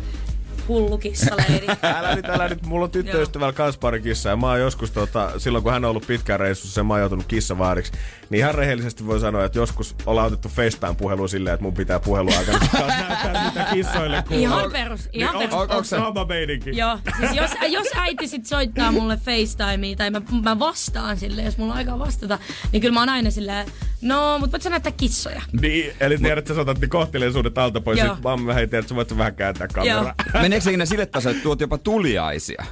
hullu 0.68 0.98
kissaleiri. 0.98 1.68
Älä 1.98 2.16
nyt, 2.16 2.26
älä 2.30 2.48
nyt. 2.50 2.66
Mulla 2.66 2.86
on 2.86 2.92
tyttöystävällä 2.92 3.54
kans 3.54 3.78
pari 3.78 4.02
kissaa. 4.02 4.30
Ja 4.30 4.38
mä 4.38 4.48
oon 4.48 4.60
joskus, 4.60 4.92
tota, 4.92 5.32
silloin 5.40 5.64
kun 5.64 5.74
hän 5.74 5.86
on 5.86 5.90
ollut 5.90 6.08
pitkään 6.08 6.40
reissussa 6.40 6.80
ja 6.80 6.84
mä 6.84 6.94
oon 6.94 7.00
joutunut 7.00 7.26
kissavaariksi, 7.26 7.92
niin 8.30 8.40
ihan 8.40 8.56
rehellisesti 8.56 9.06
voi 9.08 9.20
sanoa, 9.20 9.46
että 9.46 9.58
joskus 9.60 9.96
ollaan 10.06 10.28
otettu 10.28 10.50
FaceTime-puhelu 10.50 11.28
silleen, 11.28 11.54
että 11.54 11.64
mun 11.64 11.74
pitää 11.74 12.00
puhelua 12.00 12.38
aikana 12.40 12.60
näyttää, 12.88 13.46
mitä 13.46 13.68
kissoille 13.74 14.24
kuuluu. 14.28 14.44
Ihan 14.44 14.72
perus, 14.72 15.10
ihan 15.14 15.40
Niin, 15.40 15.50
perus. 15.50 15.70
onks 15.70 15.90
se- 15.90 15.96
sama 15.96 16.26
meininki? 16.26 16.78
Joo, 16.78 17.00
siis 17.20 17.32
jos, 17.36 17.52
jos 17.70 17.88
äiti 17.96 18.28
sit 18.28 18.46
soittaa 18.46 18.92
mulle 18.92 19.18
FaceTimea 19.18 19.96
tai 19.96 20.10
mä, 20.12 20.22
mä 20.44 20.60
vastaan 20.60 21.18
sille, 21.18 21.42
jos 21.42 21.58
mulla 21.58 21.72
on 21.74 21.78
aikaa 21.78 22.00
vastata, 22.00 22.40
niin 22.72 22.82
kyllä 22.82 22.94
mä 22.94 23.00
oon 23.02 23.10
aina 23.10 23.32
silleen, 23.32 23.68
no, 24.02 24.40
mut 24.40 24.52
voit 24.52 24.62
sä 24.62 24.70
näyttää 24.70 24.92
kissoja? 24.92 25.42
Niin, 25.62 25.92
eli 26.00 26.18
tiedät, 26.18 26.38
että 26.38 26.48
sä 26.50 26.56
saatat 26.56 26.80
niin 26.80 26.90
kohteliaisuudet 26.90 27.58
alta 27.58 27.82
pois. 27.82 28.00
Joo. 28.00 28.16
Sit 28.16 28.24
mamma 28.24 28.54
tiedät, 28.54 28.74
että 28.74 28.90
sä 28.90 28.96
voit 28.96 29.10
sä 29.10 29.18
vähän 29.18 29.36
kääntää 29.36 29.68
kameraa. 29.68 30.16
Meneekö 30.42 30.64
se 30.64 30.70
ikinä 30.70 30.86
sille 30.86 31.06
tasolle, 31.06 31.32
että 31.36 31.44
tuot 31.44 31.62
jopa 31.62 31.78
tuliaisia? 31.78 32.66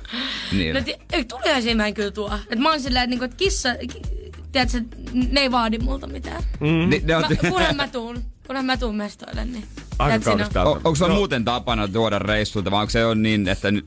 Niin. 0.52 0.74
No, 0.76 0.82
ei, 1.14 1.26
tuliaisia 1.26 1.76
mä 1.76 1.88
en 1.88 1.94
kyllä 1.94 2.12
tuo. 2.12 2.32
Et 2.50 2.60
mä 2.60 2.70
oon 2.70 2.80
silleen, 2.82 3.04
että, 3.04 3.10
niinku, 3.10 3.26
että 3.26 3.38
kissa, 3.38 3.70
ki- 3.76 4.17
tiedätkö, 4.52 4.82
ne 5.14 5.42
ei 5.42 5.52
vaadi 5.52 5.80
multa 5.80 6.08
mitään. 6.08 6.44
Mm. 6.60 6.90
Ni, 6.90 7.02
ne 7.06 7.16
on, 7.16 7.24
Mä, 7.44 7.50
kunhan 7.50 7.76
mä 7.76 7.88
tuun, 7.88 8.24
kunhan 8.48 8.66
mä 8.66 8.78
tuun 8.78 8.96
mestoille, 8.96 9.46
niin. 9.46 9.64
Aika 10.00 10.32
on- 10.32 10.68
o, 10.68 10.72
onko 10.72 10.96
se 10.96 11.08
muuten 11.08 11.46
tapana 11.46 11.88
tuoda 11.88 12.20
reissulta, 12.20 12.72
vai 12.72 12.82
onko 12.82 12.92
se 12.92 13.06
on 13.06 13.24
niin, 13.24 13.48
että 13.48 13.72
nyt, 13.72 13.86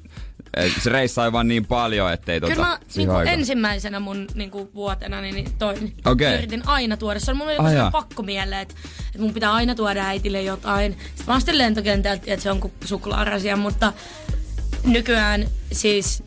se 0.83 0.91
reissaa 0.91 1.33
vaan 1.33 1.49
niin 1.49 1.67
paljon, 1.67 2.13
ettei 2.13 2.41
tota, 2.41 2.53
Kyllä 2.55 2.67
mä 2.67 2.79
niinku 2.97 3.15
ensimmäisenä 3.15 4.01
mun 4.01 4.27
niinku, 4.35 4.71
vuotena 4.75 5.21
niin, 5.21 5.35
niin 5.35 5.53
toin. 5.59 5.93
Okei. 6.05 6.35
Yritin 6.35 6.69
aina 6.69 6.97
tuoda. 6.97 7.21
Se 7.21 7.31
on 7.31 7.37
mulle 7.37 7.55
joku 7.55 7.69
jaa. 7.69 7.91
pakko 7.91 8.23
mieleen, 8.23 8.63
että, 8.63 8.75
että 9.07 9.19
mun 9.19 9.35
pitää 9.35 9.53
aina 9.53 9.75
tuoda 9.75 10.05
äitille 10.07 10.43
jotain. 10.43 10.93
Sitten 10.93 11.25
mä 11.27 11.37
ostin 11.37 11.59
lentokentältä, 11.59 12.23
että 12.27 12.43
se 12.43 12.51
on 12.51 12.61
kuin 12.61 12.73
suklaarasia, 12.85 13.57
mutta 13.57 13.93
nykyään 14.85 15.47
siis 15.73 16.23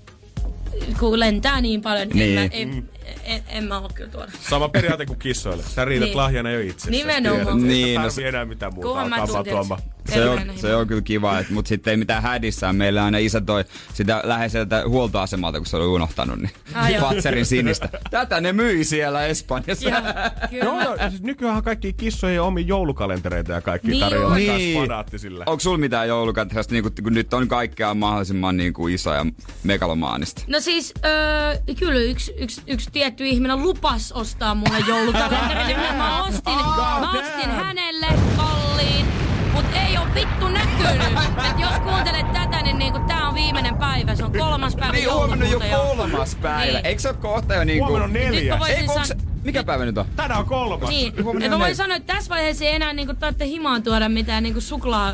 kun 1.00 1.20
lentää 1.20 1.62
niin 1.62 1.82
paljon, 1.82 2.08
Niin. 2.10 2.36
niin. 2.36 2.50
En, 2.54 2.68
mä, 2.70 2.76
en, 2.76 2.90
en, 3.24 3.44
en, 3.48 3.64
mä 3.64 3.80
oo 3.80 3.90
kyllä 3.94 4.10
tuoda. 4.10 4.32
Sama 4.50 4.70
periaate 4.70 5.06
kuin 5.06 5.20
kissoille. 5.20 5.64
Sä 5.64 5.86
riität 5.86 6.08
Niin. 6.08 6.18
lahjana 6.18 6.52
jo 6.52 6.60
itse. 6.60 6.92
Nimenomaan. 6.92 7.58
Niin, 7.58 7.68
Niin, 7.68 8.02
no 8.02 8.28
enää 8.28 8.46
mitään 8.46 8.74
muuta. 8.74 8.88
Kunhan 8.88 9.10
mä 9.10 9.16
Alkaa 9.16 9.44
Se 10.14 10.30
on, 10.30 10.42
se 10.56 10.76
on 10.76 10.88
kyllä 10.88 11.02
kiva, 11.02 11.40
et, 11.40 11.50
mutta 11.50 11.70
sitten 11.70 11.92
ei 11.92 11.98
mitään 11.98 12.24
hädissään. 12.24 12.76
Meillä 12.76 13.06
aina 13.06 13.18
isä 13.18 13.42
toi 13.42 13.66
sitä 13.94 14.22
läheiseltä 14.24 14.84
huoltoasemalta, 14.88 15.58
kun 15.58 15.66
se 15.66 15.78
oli 15.78 15.86
unohtanut, 15.86 16.40
niin. 16.40 16.52
Fatserin 17.02 17.46
sinistä. 17.46 17.90
Tätä 18.12 18.42
ne 18.42 18.54
myi 18.54 18.84
siellä 18.84 19.26
Espanjassa. 19.26 19.90
Joo, 19.90 20.02
kyllä. 20.50 20.64
Joo, 20.66 20.82
joo. 20.82 20.96
ja 20.96 21.10
Siis 21.10 21.22
nykyään 21.22 21.64
kaikki 21.64 21.94
kissojen 21.94 22.42
omia 22.42 22.66
joulukalentereita 22.66 23.52
ja 23.52 23.62
kaikki 23.62 23.88
Niin 23.88 24.00
tarjolla 24.00 24.28
on. 24.28 24.36
niin. 24.36 24.80
Fanaattisille. 24.82 25.44
Onko 25.48 25.60
sulla 25.60 25.78
mitään 25.78 26.08
joulukatrasta, 26.08 26.74
niin 26.74 26.84
kun 27.04 27.14
nyt 27.14 27.34
on 27.34 27.48
kaikkea 27.48 27.94
mahdollisimman 27.94 28.58
niin 28.58 28.74
kuin 28.74 28.94
iso 28.94 29.14
ja 29.14 29.26
megalomaanista? 29.64 30.42
No 30.48 30.60
siis, 30.60 30.94
öö, 31.06 31.56
kyllä 31.80 32.00
yksi, 32.00 32.34
yksi, 32.38 32.62
yksi 32.68 32.90
tietty 32.92 33.26
ihminen 33.26 33.62
lupas 33.62 34.12
ostaa 34.12 34.56
mulle 34.56 34.80
joulukalenterin, 34.88 35.68
niin 35.68 35.96
mä 36.04 36.24
ostin, 36.24 36.54
mä 37.00 37.12
ostin 37.12 37.50
hänelle 37.52 38.08
mut 39.54 39.66
ei 39.88 39.98
oo 39.98 40.06
vittu 40.16 40.48
näkynyt. 40.48 41.20
Et 41.50 41.60
jos 41.60 41.74
kuuntelet 41.84 42.34
tätä, 42.34 42.62
niin 42.62 42.78
niinku 42.80 43.00
tää 43.08 43.28
on 43.28 43.36
viimeinen 43.36 43.76
päivä, 43.78 44.16
se 44.16 44.24
on 44.24 44.32
kolmas 44.32 44.76
päivä 44.76 44.94
Niin 44.94 45.14
huomenna 45.14 45.46
jo 45.46 45.60
kolmas 45.60 46.36
päivä. 46.36 46.74
Niin. 46.74 46.86
Eikö 46.86 47.02
se 47.02 47.10
ole 47.10 47.18
kohta 47.18 47.54
jo 47.54 47.64
niinku... 47.64 47.86
Huomenna 47.86 48.06
on 48.06 48.14
neljä. 48.14 48.58
onks, 48.88 49.08
san- 49.08 49.18
mikä 49.44 49.64
päivä 49.64 49.86
nyt 49.86 49.98
on? 49.98 50.06
Tänään 50.16 50.40
on 50.40 50.46
kolmas. 50.46 50.90
Niin, 50.90 51.14
et 51.42 51.50
mä 51.50 51.56
on 51.56 51.60
voin 51.60 51.76
sanoa, 51.76 51.96
että 51.96 52.14
tässä 52.14 52.30
vaiheessa 52.30 52.66
ei 52.66 52.76
enää 52.76 52.94
niinku 52.94 53.14
tarvitse 53.14 53.48
himaan 53.48 53.84
tuoda 53.84 54.10
mitään 54.10 54.44
niinku 54.44 54.62
suklaa. 54.62 55.14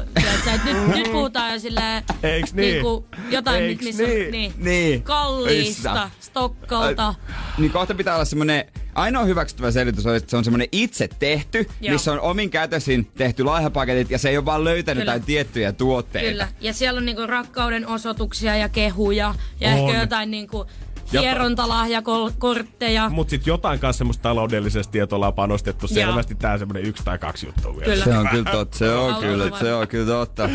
et 0.53 0.63
nyt, 0.65 0.87
nyt 0.87 1.11
puhutaan 1.11 1.53
jo 1.53 1.59
silleen 1.59 2.03
Eiks 2.23 2.53
niin? 2.53 2.71
niinku 2.73 3.05
jotain, 3.29 3.63
Eiks 3.63 3.83
missä 3.83 4.03
niin? 4.03 4.25
on 4.25 4.31
niin, 4.31 4.53
Niin. 4.57 5.03
kalliista, 5.03 5.91
Issa. 5.93 6.09
Stokkolta. 6.19 7.13
Niin 7.57 7.71
kohta 7.71 7.95
pitää 7.95 8.15
olla 8.15 8.25
semmonen, 8.25 8.65
ainoa 8.96 9.24
hyväksyttävä 9.24 9.72
selitys 9.72 10.05
on, 10.05 10.15
että 10.15 10.29
se 10.29 10.38
on 10.38 10.43
semmonen 10.43 10.67
itse 10.72 11.10
tehty, 11.19 11.67
Joo. 11.81 11.93
missä 11.93 12.12
on 12.12 12.19
omin 12.19 12.50
kätösin 12.50 13.08
tehty 13.17 13.43
laihapaketit 13.43 14.12
ja 14.12 14.17
se 14.17 14.29
ei 14.29 14.38
ole 14.38 14.46
vaan 14.46 14.63
löytänyt 14.63 15.01
Kyllä. 15.01 15.12
jotain 15.12 15.25
tiettyjä 15.25 15.72
tuotteita. 15.72 16.29
Kyllä. 16.29 16.48
Ja 16.62 16.74
siellä 16.74 16.98
on 16.98 17.05
niinku 17.05 17.27
rakkauden 17.27 17.88
osoituksia 17.88 18.55
ja 18.55 18.69
kehuja 18.69 19.36
ja 19.60 19.69
On. 19.69 19.75
ehkä 19.89 20.00
jotain 20.00 20.31
niinku 20.31 20.65
hierontalahjakortteja. 21.11 23.09
Mut 23.09 23.29
sit 23.29 23.47
jotain 23.47 23.79
kanssa 23.79 23.97
semmoista 23.97 24.21
taloudellisesti, 24.23 24.99
että 24.99 25.15
ollaan 25.15 25.33
panostettu 25.33 25.85
Joo. 25.89 25.93
selvästi 25.93 26.35
tää 26.35 26.57
semmonen 26.57 26.83
yksi 26.85 27.03
tai 27.03 27.17
kaksi 27.17 27.45
juttua 27.45 27.75
vielä. 27.75 27.85
Kyllä. 27.93 28.03
Se 28.05 28.17
on 28.17 28.27
kyllä 28.27 28.51
totta, 28.51 28.77
se 28.77 28.91
on 28.95 29.15
kyllä, 29.15 29.57
se 29.59 29.73
on 29.73 29.87
kyllä 29.87 30.05
totta. 30.05 30.49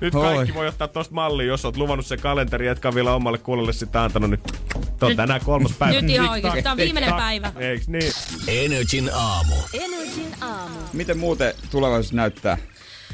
Nyt 0.00 0.14
Oi. 0.14 0.34
kaikki 0.34 0.54
voi 0.54 0.68
ottaa 0.68 0.88
tosta 0.88 1.14
mallia, 1.14 1.46
jos 1.46 1.64
oot 1.64 1.76
luvannut 1.76 2.06
sen 2.06 2.20
kalenteri, 2.20 2.66
etkä 2.68 2.94
vielä 2.94 3.14
omalle 3.14 3.38
kuulolle 3.38 3.72
sitä 3.72 4.02
antanut, 4.02 4.30
niin 4.30 4.40
tää 4.42 4.52
on 5.02 5.08
Nyt- 5.08 5.16
tänään 5.16 5.40
kolmas 5.44 5.72
päivä. 5.78 6.00
nyt 6.00 6.10
ihan 6.10 6.30
oikeesti, 6.30 6.62
tää 6.62 6.72
on 6.72 6.78
viimeinen 6.78 7.14
päivä. 7.14 7.52
Eiks 7.58 7.88
niin? 7.88 8.12
Energin 8.48 9.10
aamu. 9.14 9.54
Energin 9.74 10.34
aamu. 10.40 10.74
Miten 10.92 11.18
muuten 11.18 11.54
tulevaisuus 11.70 12.12
näyttää? 12.12 12.58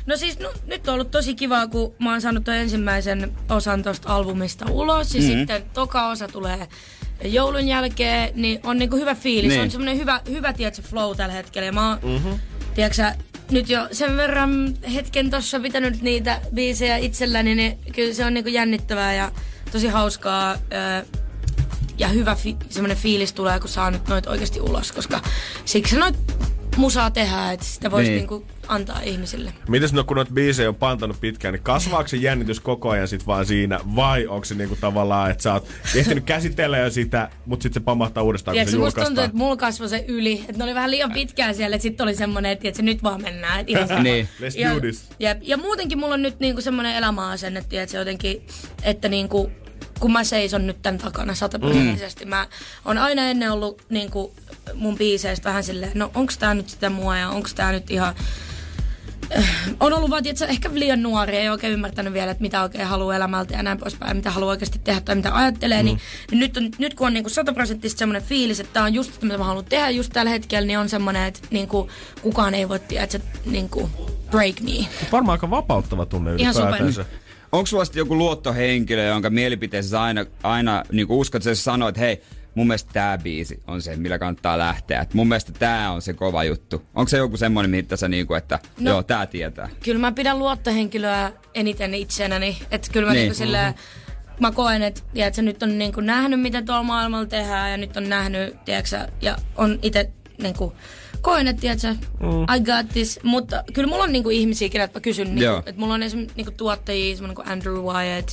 No 0.06 0.16
siis 0.16 0.38
no, 0.38 0.52
nyt 0.66 0.88
on 0.88 0.94
ollut 0.94 1.10
tosi 1.10 1.34
kivaa, 1.34 1.66
kun 1.66 1.94
mä 1.98 2.10
oon 2.10 2.20
saanut 2.20 2.48
ensimmäisen 2.48 3.32
osan 3.48 3.82
tosta 3.82 4.14
albumista 4.14 4.66
ulos. 4.70 5.14
Ja 5.14 5.20
mm-hmm. 5.20 5.38
sitten 5.38 5.64
toka 5.74 6.08
osa 6.08 6.28
tulee 6.28 6.68
joulun 7.24 7.68
jälkeen, 7.68 8.30
niin 8.34 8.60
on 8.64 8.78
niinku 8.78 8.96
hyvä 8.96 9.14
fiilis. 9.14 9.48
Niin. 9.48 9.62
On 9.62 9.70
semmonen 9.70 9.98
hyvä, 9.98 10.20
hyvä 10.30 10.52
tiedätkö, 10.52 10.82
flow 10.82 11.16
tällä 11.16 11.34
hetkellä. 11.34 11.66
Ja 11.66 11.72
mä 11.72 11.88
oon, 11.88 11.98
mm-hmm. 12.02 12.40
tiedätkö, 12.74 13.12
nyt 13.50 13.68
jo 13.68 13.88
sen 13.92 14.16
verran 14.16 14.74
hetken 14.94 15.30
tossa 15.30 15.60
pitänyt 15.60 16.02
niitä 16.02 16.40
biisejä 16.54 16.96
itselläni, 16.96 17.54
niin 17.54 17.78
kyllä 17.94 18.14
se 18.14 18.24
on 18.24 18.34
niinku 18.34 18.50
jännittävää 18.50 19.14
ja 19.14 19.32
tosi 19.72 19.88
hauskaa. 19.88 20.56
Öö, 20.72 21.02
ja 21.98 22.08
hyvä 22.08 22.34
fi- 22.34 22.56
semmoinen 22.68 22.96
fiilis 22.96 23.32
tulee, 23.32 23.60
kun 23.60 23.68
saa 23.68 23.90
nyt 23.90 24.08
noit 24.08 24.26
oikeasti 24.26 24.60
ulos, 24.60 24.92
koska 24.92 25.20
siksi 25.64 25.96
noit 25.96 26.16
musaa 26.76 27.10
tehdään, 27.10 27.54
että 27.54 27.66
sitä 27.66 27.90
voisi 27.90 28.10
niin. 28.10 28.18
niinku 28.18 28.46
antaa 28.68 29.00
ihmisille. 29.00 29.52
Mites 29.68 29.92
no 29.92 30.04
kun 30.04 30.16
noita 30.16 30.32
biisejä 30.32 30.68
on 30.68 30.74
pantanut 30.74 31.20
pitkään, 31.20 31.54
niin 31.54 31.62
kasvaako 31.62 32.08
se 32.08 32.16
jännitys 32.16 32.60
koko 32.60 32.90
ajan 32.90 33.08
sit 33.08 33.26
vaan 33.26 33.46
siinä, 33.46 33.80
vai 33.96 34.26
onko 34.26 34.44
se 34.44 34.54
niinku 34.54 34.76
tavallaan, 34.80 35.30
että 35.30 35.42
sä 35.42 35.52
oot 35.52 35.68
ehtinyt 35.94 36.24
käsitellä 36.24 36.78
jo 36.78 36.90
sitä, 36.90 37.30
mutta 37.46 37.62
sitten 37.62 37.80
se 37.80 37.84
pamahtaa 37.84 38.22
uudestaan, 38.22 38.52
Tiedätkö, 38.54 38.76
kun 38.76 38.80
se 38.80 38.84
musta 38.84 39.04
tuntuu, 39.04 39.24
että 39.24 39.36
mulla 39.36 39.56
kasvoi 39.56 39.88
se 39.88 40.04
yli. 40.08 40.40
Että 40.40 40.58
ne 40.58 40.64
oli 40.64 40.74
vähän 40.74 40.90
liian 40.90 41.12
pitkään 41.12 41.54
siellä, 41.54 41.76
että 41.76 41.82
sitten 41.82 42.04
oli 42.04 42.14
semmonen, 42.14 42.52
että 42.52 42.62
tiedätkö, 42.62 42.82
nyt 42.82 43.02
vaan 43.02 43.22
mennään. 43.22 43.60
Että 43.60 43.72
ihan. 43.78 44.04
Niin. 44.04 44.28
Let's 44.40 44.60
ja, 44.60 44.74
do 44.74 44.80
this. 44.80 45.08
Ja, 45.18 45.36
ja 45.42 45.56
muutenkin 45.56 45.98
mulla 45.98 46.14
on 46.14 46.22
nyt 46.22 46.40
niinku 46.40 46.60
semmoinen 46.60 46.96
elämäasenne, 46.96 47.58
että 47.58 47.70
tiedätkö, 47.70 47.96
jotenkin, 47.98 48.46
että 48.82 49.08
niinku, 49.08 49.50
kun 50.00 50.12
mä 50.12 50.24
seison 50.24 50.66
nyt 50.66 50.82
tämän 50.82 50.98
takana 50.98 51.34
sataprosenttisesti. 51.34 52.24
Mm. 52.24 52.28
Mä 52.28 52.46
oon 52.84 52.98
aina 52.98 53.22
ennen 53.22 53.52
ollut 53.52 53.82
niinku 53.88 54.34
mun 54.74 54.98
biiseistä 54.98 55.48
vähän 55.48 55.64
silleen, 55.64 55.92
no 55.94 56.10
onks 56.14 56.38
tää 56.38 56.54
nyt 56.54 56.68
sitä 56.68 56.90
mua 56.90 57.18
ja 57.18 57.28
onks 57.28 57.54
tää 57.54 57.72
nyt 57.72 57.90
ihan 57.90 58.14
on 59.80 59.92
ollut 59.92 60.10
vaan, 60.10 60.26
että 60.26 60.46
ehkä 60.46 60.70
liian 60.72 61.02
nuori, 61.02 61.36
ei 61.36 61.48
oikein 61.48 61.72
ymmärtänyt 61.72 62.12
vielä, 62.12 62.30
että 62.30 62.42
mitä 62.42 62.62
oikein 62.62 62.86
haluaa 62.86 63.16
elämältä 63.16 63.54
ja 63.54 63.62
näin 63.62 63.78
poispäin, 63.78 64.16
mitä 64.16 64.30
haluaa 64.30 64.50
oikeasti 64.50 64.80
tehdä 64.84 65.00
tai 65.00 65.14
mitä 65.14 65.34
ajattelee, 65.34 65.82
mm. 65.82 65.84
niin, 65.84 66.00
niin 66.30 66.40
nyt, 66.40 66.56
on, 66.56 66.70
nyt 66.78 66.94
kun 66.94 67.06
on 67.06 67.14
niinku 67.14 67.30
sataprosenttisesti 67.30 67.98
semmoinen 67.98 68.22
fiilis, 68.22 68.60
että 68.60 68.72
tämä 68.72 68.86
on 68.86 68.94
just 68.94 69.14
sitä, 69.14 69.26
mitä 69.26 69.38
mä 69.38 69.44
haluan 69.44 69.64
tehdä 69.64 69.90
just 69.90 70.12
tällä 70.12 70.30
hetkellä, 70.30 70.66
niin 70.66 70.78
on 70.78 70.88
semmoinen, 70.88 71.24
että 71.24 71.40
niinku, 71.50 71.90
kukaan 72.22 72.54
ei 72.54 72.68
voi 72.68 72.78
tiedä, 72.78 73.04
että 73.04 73.18
se 73.18 73.24
niinku, 73.46 73.90
break 74.30 74.60
me. 74.60 74.86
Varmaan 75.12 75.34
aika 75.34 75.50
vapauttava 75.50 76.06
tunne 76.06 76.34
Ihan 76.36 76.54
super. 76.54 76.68
ylipäätänsä. 76.68 77.04
Onko 77.52 77.66
sulla 77.66 77.84
sitten 77.84 78.00
joku 78.00 78.18
luottohenkilö, 78.18 79.04
jonka 79.04 79.30
mielipiteessä 79.30 80.02
aina, 80.02 80.26
aina 80.42 80.82
niin 80.92 81.06
uskot, 81.10 81.46
että 81.46 81.54
se 81.54 81.62
sanoo, 81.62 81.88
että 81.88 82.00
hei, 82.00 82.22
mun 82.56 82.66
mielestä 82.66 82.90
tämä 82.92 83.18
biisi 83.18 83.62
on 83.66 83.82
se, 83.82 83.96
millä 83.96 84.18
kannattaa 84.18 84.58
lähteä. 84.58 85.00
Et 85.00 85.14
mun 85.14 85.28
mielestä 85.28 85.52
tämä 85.52 85.90
on 85.90 86.02
se 86.02 86.12
kova 86.12 86.44
juttu. 86.44 86.82
Onko 86.94 87.08
se 87.08 87.16
joku 87.16 87.36
semmoinen, 87.36 87.70
mitä 87.70 87.96
sä 87.96 88.08
niinku, 88.08 88.34
että 88.34 88.58
no, 88.80 88.90
joo, 88.90 89.02
tää 89.02 89.26
tietää? 89.26 89.68
Kyllä 89.84 90.00
mä 90.00 90.12
pidän 90.12 90.38
luottohenkilöä 90.38 91.32
eniten 91.54 91.94
itsenäni, 91.94 92.58
että 92.70 92.88
kyllä 92.92 93.06
mä 93.06 93.12
Niin. 93.12 93.20
niin. 93.20 93.28
niinku 93.28 93.38
silleen, 93.38 93.74
mä 94.40 94.52
koen, 94.52 94.82
että 94.82 95.00
tiedätkö, 95.14 95.42
nyt 95.42 95.62
on 95.62 95.78
niinku 95.78 96.00
nähnyt, 96.00 96.40
mitä 96.40 96.62
tuolla 96.62 96.82
maailmalla 96.82 97.26
tehdään 97.26 97.70
ja 97.70 97.76
nyt 97.76 97.96
on 97.96 98.08
nähnyt, 98.08 98.64
tiedätkö, 98.64 99.06
ja 99.22 99.36
on 99.56 99.78
itse 99.82 100.10
niinku, 100.42 100.72
koen, 101.26 101.46
että 101.46 101.60
tiedätkö, 101.60 101.94
mm. 102.20 102.56
I 102.56 102.60
got 102.60 102.92
this, 102.92 103.20
mutta 103.22 103.64
kyllä 103.72 103.88
mulla 103.88 104.04
on 104.04 104.12
niinku 104.12 104.30
ihmisiä, 104.30 104.68
kenet 104.68 104.94
mä 104.94 105.00
kysyn, 105.00 105.34
niinku, 105.34 105.58
että 105.66 105.80
mulla 105.80 105.94
on 105.94 106.02
esimerkiksi 106.02 106.36
niinku 106.36 106.52
tuottajia, 106.56 107.16
semmoinen 107.16 107.34
kuin 107.34 107.48
Andrew 107.48 107.74
Wyatt, 107.74 108.30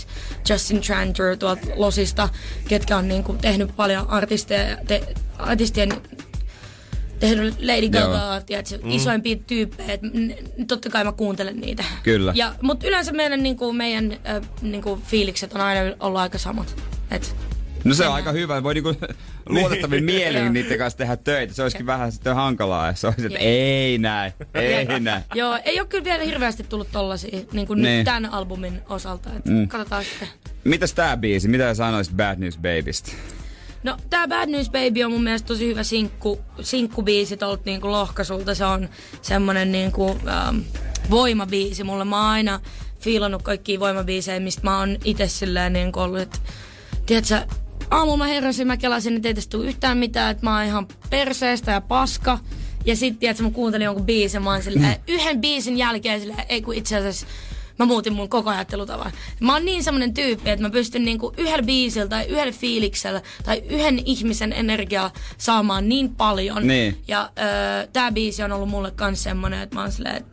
Justin 0.49 0.81
Tranter 0.81 1.37
tuolta 1.37 1.67
Losista, 1.75 2.29
ketkä 2.67 2.97
on 2.97 3.07
niinku 3.07 3.33
tehnyt 3.41 3.75
paljon 3.75 4.09
artisteja, 4.09 4.77
te, 4.87 5.01
artistien 5.37 5.89
tehnyt 7.19 7.55
Lady 7.59 7.89
Gaga, 7.89 8.41
tiedätkö, 8.45 8.77
mm. 8.83 8.91
isoimpia 8.91 9.35
tyyppejä, 9.47 9.93
että 9.93 10.07
totta 10.67 10.89
kai 10.89 11.03
mä 11.03 11.11
kuuntelen 11.11 11.59
niitä. 11.59 11.83
Kyllä. 12.03 12.33
Ja, 12.35 12.55
mutta 12.61 12.87
yleensä 12.87 13.11
meidän, 13.11 13.43
niinku, 13.43 13.73
meidän 13.73 14.11
äh, 14.11 14.41
niinku, 14.61 15.01
fiilikset 15.05 15.53
on 15.53 15.61
aina 15.61 15.95
ollut 15.99 16.19
aika 16.19 16.37
samat. 16.37 16.75
Et, 17.11 17.35
No 17.83 17.93
se 17.93 18.07
on 18.07 18.13
aika 18.13 18.31
hyvä. 18.31 18.63
Voi 18.63 18.73
niinku 18.73 18.95
luotettavin 19.49 20.03
mielin 20.13 20.53
niiden 20.53 20.77
kanssa 20.77 20.97
tehdä 20.97 21.17
töitä. 21.17 21.53
Se 21.53 21.63
olisikin 21.63 21.85
vähän 21.85 22.11
sitten 22.11 22.35
hankalaa, 22.35 22.87
jos 22.87 23.01
se 23.01 23.07
olisi, 23.07 23.25
että 23.25 23.39
Joo. 23.39 23.47
ei 23.49 23.97
näin, 23.97 24.33
ei 24.53 24.99
näin. 24.99 25.23
Joo, 25.33 25.59
ei 25.65 25.79
ole 25.79 25.87
kyllä 25.87 26.03
vielä 26.03 26.23
hirveästi 26.23 26.63
tullut 26.63 26.91
tollasia 26.91 27.39
niin 27.53 27.67
kuin 27.67 27.81
Niin. 27.81 27.97
nyt 27.97 28.05
tämän 28.05 28.25
albumin 28.25 28.81
osalta. 28.89 29.29
Et 29.37 29.45
Mm. 29.45 29.67
Katsotaan 29.67 30.03
sitten. 30.03 30.27
Mitäs 30.63 30.93
tää 30.93 31.17
biisi? 31.17 31.47
Mitä 31.47 31.73
sanoisit 31.73 32.13
Bad 32.17 32.39
News 32.39 32.57
Babystä? 32.57 33.11
No, 33.83 33.97
tää 34.09 34.27
Bad 34.27 34.49
News 34.49 34.69
Baby 34.69 35.03
on 35.03 35.11
mun 35.11 35.23
mielestä 35.23 35.47
tosi 35.47 35.67
hyvä 35.67 35.83
sinkku, 35.83 36.41
sinkkubiisi 36.61 37.37
tolta 37.37 37.61
niinku 37.65 37.91
lohkaisulta. 37.91 38.55
Se 38.55 38.65
on 38.65 38.89
semmonen 39.21 39.71
niinku, 39.71 40.19
ähm, 40.27 40.57
voimabiisi. 41.09 41.83
Mulle 41.83 42.05
mä 42.05 42.21
oon 42.21 42.29
aina 42.29 42.59
fiilannut 42.99 43.41
kaikkia 43.41 43.79
voimabiisejä, 43.79 44.39
mistä 44.39 44.61
mä 44.63 44.79
oon 44.79 44.97
itse 45.03 45.27
silleen 45.27 45.73
niinku 45.73 45.99
ollut, 45.99 46.19
että 46.19 46.39
tiedätkö, 47.05 47.41
aamulla 47.93 48.17
mä 48.17 48.27
heräsin, 48.27 48.67
mä 48.67 48.77
kelasin, 48.77 49.15
että 49.15 49.27
ei 49.27 49.33
tästä 49.33 49.51
tule 49.51 49.65
yhtään 49.65 49.97
mitään, 49.97 50.31
että 50.31 50.45
mä 50.45 50.57
oon 50.57 50.65
ihan 50.65 50.87
perseestä 51.09 51.71
ja 51.71 51.81
paska. 51.81 52.39
Ja 52.85 52.95
sit, 52.95 53.19
tiedätkö, 53.19 53.43
mä 53.43 53.51
kuuntelin 53.51 53.85
jonkun 53.85 54.05
biisin, 54.05 54.41
mä 54.41 54.51
oon 54.51 54.63
silleen, 54.63 54.95
yhden 55.07 55.41
biisin 55.41 55.77
jälkeen 55.77 56.19
silleen, 56.19 56.45
ei 56.49 56.61
kun 56.61 56.75
itse 56.75 56.97
asiassa 56.97 57.27
mä 57.79 57.85
muutin 57.85 58.13
mun 58.13 58.29
koko 58.29 58.49
ajattelutavan. 58.49 59.11
Mä 59.39 59.53
oon 59.53 59.65
niin 59.65 59.83
semmonen 59.83 60.13
tyyppi, 60.13 60.49
että 60.49 60.65
mä 60.65 60.69
pystyn 60.69 61.05
niinku 61.05 61.33
yhdellä 61.37 61.63
biisillä 61.63 62.07
tai 62.07 62.25
yhdellä 62.25 62.51
fiiliksellä 62.51 63.21
tai 63.43 63.63
yhden 63.69 63.99
ihmisen 64.05 64.53
energiaa 64.53 65.13
saamaan 65.37 65.89
niin 65.89 66.15
paljon. 66.15 66.67
Niin. 66.67 66.97
Ja 67.07 67.29
öö, 67.39 67.87
tää 67.93 68.11
biisi 68.11 68.43
on 68.43 68.51
ollut 68.51 68.69
mulle 68.69 68.91
kans 68.91 69.23
semmonen, 69.23 69.61
että 69.61 69.75
mä 69.75 69.81
oon 69.81 69.91
silleen, 69.91 70.25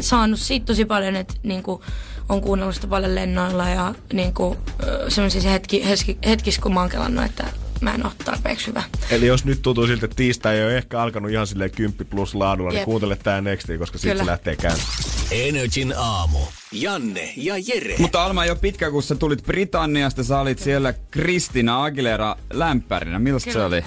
saanut 0.00 0.40
siitä 0.40 0.66
tosi 0.66 0.84
paljon, 0.84 1.16
että 1.16 1.34
niinku, 1.42 1.82
on 2.30 2.40
kuunnellut 2.40 2.74
sitä 2.74 2.86
paljon 2.86 3.14
lennoilla 3.14 3.68
ja 3.68 3.94
niinku, 4.12 4.56
öö, 4.82 5.10
semmoisissa 5.10 5.48
hetki, 5.50 5.88
hetki, 5.88 6.18
hetkissä, 6.26 6.62
kun 6.62 6.74
mä 6.74 6.80
oon 6.80 6.88
kelannut, 6.88 7.24
että 7.24 7.44
mä 7.80 7.94
en 7.94 8.06
oo 8.06 8.12
tarpeeksi 8.24 8.66
hyvä. 8.66 8.82
Eli 9.10 9.26
jos 9.26 9.44
nyt 9.44 9.62
tuntuu 9.62 9.86
siltä, 9.86 10.04
että 10.04 10.16
tiistai 10.16 10.56
ei 10.58 10.64
ole 10.64 10.76
ehkä 10.76 11.02
alkanut 11.02 11.30
ihan 11.30 11.46
silleen 11.46 11.70
10 11.70 12.06
plus 12.06 12.34
laadulla, 12.34 12.70
niin 12.70 12.78
Jep. 12.78 12.84
kuuntele 12.84 13.16
tää 13.16 13.40
nextia, 13.40 13.78
koska 13.78 13.98
siitä 13.98 14.12
Kyllä. 14.12 14.24
se 14.24 14.30
lähtee 14.30 14.56
käyntiin. 14.56 14.86
Energin 15.30 15.94
aamu. 15.96 16.38
Janne 16.72 17.32
ja 17.36 17.54
Jere. 17.66 17.94
Mutta 17.98 18.24
Alma 18.24 18.44
ei 18.44 18.50
ole 18.50 18.58
pitkä, 18.58 18.90
kun 18.90 19.02
sä 19.02 19.14
tulit 19.14 19.44
Britanniasta, 19.46 20.24
sä 20.24 20.40
olit 20.40 20.58
siellä 20.58 20.94
Kristina 21.10 21.84
Aguilera 21.84 22.36
lämpärinä. 22.52 23.18
Millaista 23.18 23.50
se 23.50 23.52
Kyllä. 23.52 23.66
oli? 23.66 23.84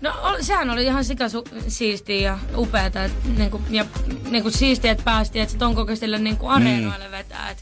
No 0.00 0.12
sehän 0.40 0.70
oli 0.70 0.84
ihan 0.84 1.04
sika 1.04 1.24
siistiä 1.68 2.20
ja 2.20 2.38
upeeta. 2.56 3.04
Et, 3.04 3.12
niinku, 3.38 3.62
ja 3.70 3.84
niinku, 4.30 4.50
siistiä, 4.50 4.92
että 4.92 5.04
päästiin, 5.04 5.42
että 5.42 5.58
ton 5.58 5.74
kokoisille 5.74 6.18
niinku, 6.18 6.48
areenoille 6.48 7.06
mm. 7.06 7.12
vetää. 7.12 7.50
Et, 7.50 7.58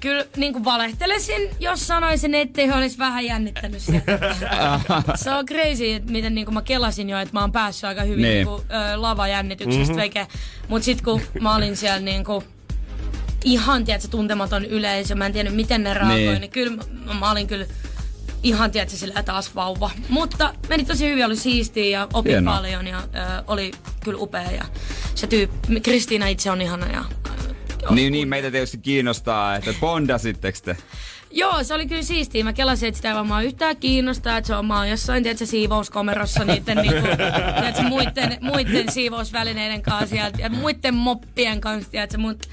kyllä 0.00 0.24
niinku, 0.36 0.64
valehtelisin, 0.64 1.50
jos 1.60 1.86
sanoisin, 1.86 2.34
ettei 2.34 2.72
olisi 2.72 2.98
vähän 2.98 3.24
jännittänyt 3.24 3.82
sieltä. 3.82 4.34
se 5.22 5.30
on 5.30 5.46
crazy, 5.46 5.92
että 5.92 6.12
miten 6.12 6.34
niinku, 6.34 6.52
mä 6.52 6.62
kelasin 6.62 7.10
jo, 7.10 7.18
että 7.18 7.34
mä 7.34 7.40
oon 7.40 7.52
päässyt 7.52 7.84
aika 7.84 8.02
hyvin 8.02 8.22
Niin. 8.22 8.34
niinku, 8.34 8.62
ö, 8.92 9.02
lavajännityksestä 9.02 9.92
mm-hmm. 9.92 9.96
veke. 9.96 10.26
Mut 10.68 10.82
sit 10.82 11.02
kun 11.02 11.20
mä 11.40 11.54
olin 11.54 11.76
siellä 11.76 12.00
niinku, 12.00 12.44
ihan, 13.44 13.84
tiedätkö, 13.84 14.08
tuntematon 14.08 14.64
yleisö, 14.64 15.14
mä 15.14 15.26
en 15.26 15.32
tiennyt 15.32 15.54
miten 15.54 15.82
ne 15.82 15.94
reagoi, 15.94 16.16
Niin. 16.16 16.30
niin. 16.30 16.40
niin 16.40 16.50
kyllä 16.50 16.76
mä, 17.04 17.14
mä 17.14 17.30
olin 17.30 17.46
kyllä 17.46 17.66
ihan, 18.42 18.70
tiedätkö, 18.70 18.96
sillä 18.96 19.22
taas 19.22 19.54
vauva. 19.54 19.90
Mutta 20.08 20.54
meni 20.68 20.84
tosi 20.84 21.08
hyvin, 21.10 21.24
oli 21.26 21.36
siistiä 21.36 21.98
ja 21.98 22.08
opin 22.12 22.30
Hienoa. 22.32 22.54
paljon 22.56 22.86
ja 22.86 22.98
ö, 22.98 23.42
oli 23.46 23.70
kyllä 24.04 24.18
upea. 24.20 24.50
Ja 24.50 24.64
se 25.14 25.26
tyyppi, 25.26 25.80
Kristiina 25.80 26.26
itse 26.26 26.50
on 26.50 26.62
ihana 26.62 26.86
ja... 26.86 27.04
ö, 27.28 27.94
Niin, 27.94 28.12
niin, 28.12 28.28
meitä 28.28 28.50
tietysti 28.50 28.78
kiinnostaa, 28.78 29.56
että 29.56 29.74
bondasitteko 29.80 30.58
te? 30.64 30.76
Joo, 31.30 31.64
se 31.64 31.74
oli 31.74 31.86
kyllä 31.86 32.02
siistiä. 32.02 32.44
Mä 32.44 32.52
kelasin, 32.52 32.88
että 32.88 32.96
sitä 32.96 33.08
ei 33.08 33.14
varmaan 33.14 33.44
yhtään 33.44 33.76
kiinnostaa, 33.76 34.38
että 34.38 34.48
se 34.48 34.54
on, 34.54 34.72
oon 34.72 34.88
jossain, 34.88 35.22
tiedätkö, 35.22 35.46
siivouskomerossa 35.46 36.44
niiden, 36.44 36.76
niinku, 36.76 37.08
tiedätkö, 37.60 37.82
muiden, 37.82 38.38
muiden 38.40 38.92
siivousvälineiden 38.92 39.82
kanssa 39.82 40.06
sieltä, 40.06 40.38
ja 40.40 40.50
muiden 40.50 40.94
moppien 40.94 41.60
kanssa, 41.60 41.90
tiedätkö, 41.90 42.18
mut 42.18 42.48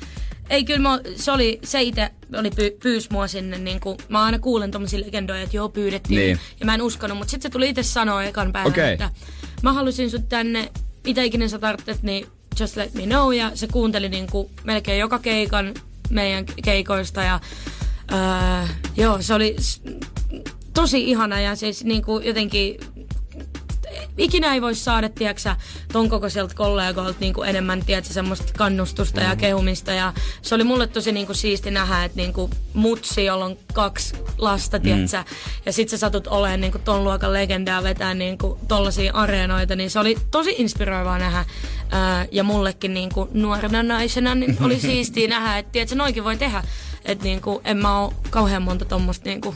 ei 0.49 0.63
kyllä, 0.63 0.79
mä, 0.79 0.99
se 1.15 1.31
oli, 1.31 1.59
se 1.63 1.81
itse 1.81 2.09
oli 2.39 2.51
py, 2.51 2.77
pyys 2.83 3.09
mua 3.09 3.27
sinne, 3.27 3.57
niin 3.57 3.79
kuin, 3.79 3.97
mä 4.09 4.23
aina 4.23 4.39
kuulen 4.39 4.71
tommosia 4.71 4.99
legendoja, 5.05 5.41
että 5.41 5.57
joo, 5.57 5.69
pyydettiin, 5.69 6.19
Niin. 6.19 6.39
ja 6.59 6.65
mä 6.65 6.73
en 6.73 6.81
uskonut, 6.81 7.17
mutta 7.17 7.31
sitten 7.31 7.49
se 7.51 7.53
tuli 7.53 7.69
itse 7.69 7.83
sanoa 7.83 8.23
ekan 8.23 8.51
päivän, 8.51 8.71
Okei. 8.71 8.93
että 8.93 9.09
mä 9.63 9.73
halusin 9.73 10.11
sut 10.11 10.29
tänne, 10.29 10.71
mitä 11.05 11.21
ikinä 11.23 11.47
sä 11.47 11.59
tarvitset, 11.59 12.03
niin 12.03 12.27
just 12.59 12.75
let 12.77 12.93
me 12.93 13.03
know, 13.03 13.33
ja 13.33 13.51
se 13.53 13.67
kuunteli 13.67 14.09
niin 14.09 14.27
kuin 14.31 14.49
melkein 14.63 14.99
joka 14.99 15.19
keikan 15.19 15.73
meidän 16.09 16.45
keikoista, 16.63 17.23
ja 17.23 17.39
Öö, 18.11 18.67
joo, 18.97 19.17
se 19.21 19.33
oli 19.33 19.55
tosi 20.73 21.09
ihana 21.09 21.39
ja 21.41 21.55
siis 21.55 21.83
niinku 21.83 22.19
jotenkin 22.19 22.77
ikinä 24.17 24.53
ei 24.53 24.61
voi 24.61 24.75
saada, 24.75 25.09
tiedäksä, 25.09 25.55
ton 25.93 26.09
kokoiselta 26.09 26.55
kollegoilta 26.55 27.19
niinku 27.19 27.43
enemmän, 27.43 27.85
tiedätkö, 27.85 28.13
semmoista 28.13 28.53
kannustusta 28.57 29.21
Mm. 29.21 29.27
ja 29.27 29.35
kehumista. 29.35 29.91
Ja 29.91 30.13
se 30.41 30.55
oli 30.55 30.63
mulle 30.63 30.87
tosi 30.87 31.11
niinku 31.11 31.33
siisti 31.33 31.71
nähdä, 31.71 32.03
että 32.03 32.15
niinku 32.15 32.49
mutsi, 32.73 33.25
jolla 33.25 33.45
on 33.45 33.57
kaksi 33.73 34.15
lasta, 34.37 34.79
tiedätkö, 34.79 35.17
Mm. 35.17 35.23
ja 35.65 35.73
sit 35.73 35.89
sä 35.89 35.97
satut 35.97 36.27
olemaan 36.27 36.61
niinku 36.61 36.79
ton 36.79 37.03
luokan 37.03 37.33
legendaa 37.33 37.83
vetää 37.83 38.13
niinku 38.13 38.59
tollasia 38.67 39.13
areenoita, 39.13 39.75
niin 39.75 39.89
se 39.89 39.99
oli 39.99 40.17
tosi 40.31 40.55
inspiroivaa 40.57 41.19
nähdä. 41.19 41.45
Ää, 41.91 42.25
ja 42.31 42.43
mullekin 42.43 42.93
niinku 42.93 43.29
nuorena 43.33 43.83
naisena 43.83 44.35
niin 44.35 44.57
oli 44.61 44.79
siistiä 44.89 45.27
nähdä, 45.27 45.57
että 45.57 45.71
tiedätkö, 45.71 45.95
noikin 45.95 46.23
voi 46.23 46.37
tehdä. 46.37 46.63
Että 47.05 47.23
niinku, 47.23 47.61
en 47.65 47.77
mä 47.77 47.99
oo 47.99 48.13
kauhean 48.29 48.61
monta 48.63 48.85
tommosta 48.85 49.29
niinku 49.29 49.55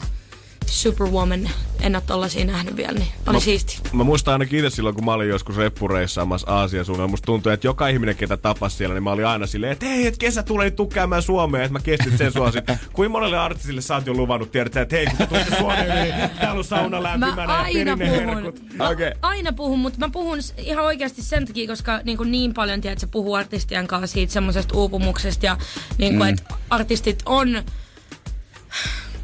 Superwoman. 0.70 1.50
En 1.80 1.96
ole 1.96 2.02
tollasia 2.06 2.44
nähnyt 2.44 2.76
vielä, 2.76 2.92
niin 2.92 3.08
oli 3.26 3.36
Mä- 3.36 3.40
siisti. 3.40 3.78
Mä 3.92 4.04
muistan 4.04 4.32
ainakin 4.32 4.58
itse 4.58 4.76
silloin, 4.76 4.94
kun 4.94 5.04
mä 5.04 5.12
olin 5.12 5.28
joskus 5.28 5.56
reppureissaamassa 5.56 6.50
Aasian 6.50 6.84
suunnalla. 6.84 7.10
Musta 7.10 7.26
tuntui, 7.26 7.52
että 7.52 7.66
joka 7.66 7.88
ihminen, 7.88 8.16
ketä 8.16 8.36
tapas 8.36 8.78
siellä, 8.78 8.94
niin 8.94 9.02
mä 9.02 9.10
olin 9.10 9.26
aina 9.26 9.46
silleen, 9.46 9.72
että 9.72 9.86
hei, 9.86 10.06
että 10.06 10.18
kesä 10.18 10.42
tulee 10.42 10.70
tukkeamaan 10.70 11.22
Suomeen, 11.22 11.64
että 11.64 11.72
mä 11.72 11.80
kestin 11.80 12.18
sen 12.18 12.32
sua 12.32 12.52
sitten. 12.52 12.80
Kuin 12.92 13.10
monelle 13.10 13.38
artistille 13.38 13.80
sä 13.80 13.94
oot 13.94 14.06
jo 14.06 14.14
luvannut, 14.14 14.52
tiedät 14.52 14.72
sä, 14.72 14.80
että 14.80 14.96
hei, 14.96 15.06
kun 15.06 15.16
te 15.18 15.26
tulitte 15.26 15.56
Suomeen, 15.58 16.02
niin 16.04 16.30
täällä 16.40 16.58
on 16.58 16.64
sauna 16.64 17.02
lämpimänä 17.02 17.46
Mä 17.46 17.52
ja 17.52 17.58
aina 17.58 17.96
puhun. 17.96 18.10
perinneherkut. 18.10 18.62
Mä 18.76 18.88
Okei. 18.88 19.12
aina 19.22 19.52
puhun, 19.52 19.78
mutta 19.78 19.98
mä 19.98 20.08
puhun 20.08 20.38
ihan 20.56 20.84
oikeasti 20.84 21.22
sen 21.22 21.46
takia, 21.46 21.66
koska 21.68 22.00
niin, 22.04 22.16
kuin 22.16 22.30
niin 22.30 22.54
paljon 22.54 22.80
tiedät, 22.80 22.96
että 22.96 23.06
se 23.06 23.10
puhuu 23.12 23.34
artistien 23.34 23.86
kanssa 23.86 24.14
siitä 24.14 24.32
semmoisesta 24.32 24.76
uupumuksesta 24.76 25.46
ja 25.46 25.56
niin 25.98 26.16
kuin, 26.16 26.26
mm. 26.26 26.34
että 26.34 26.54
artistit 26.70 27.22
on 27.26 27.62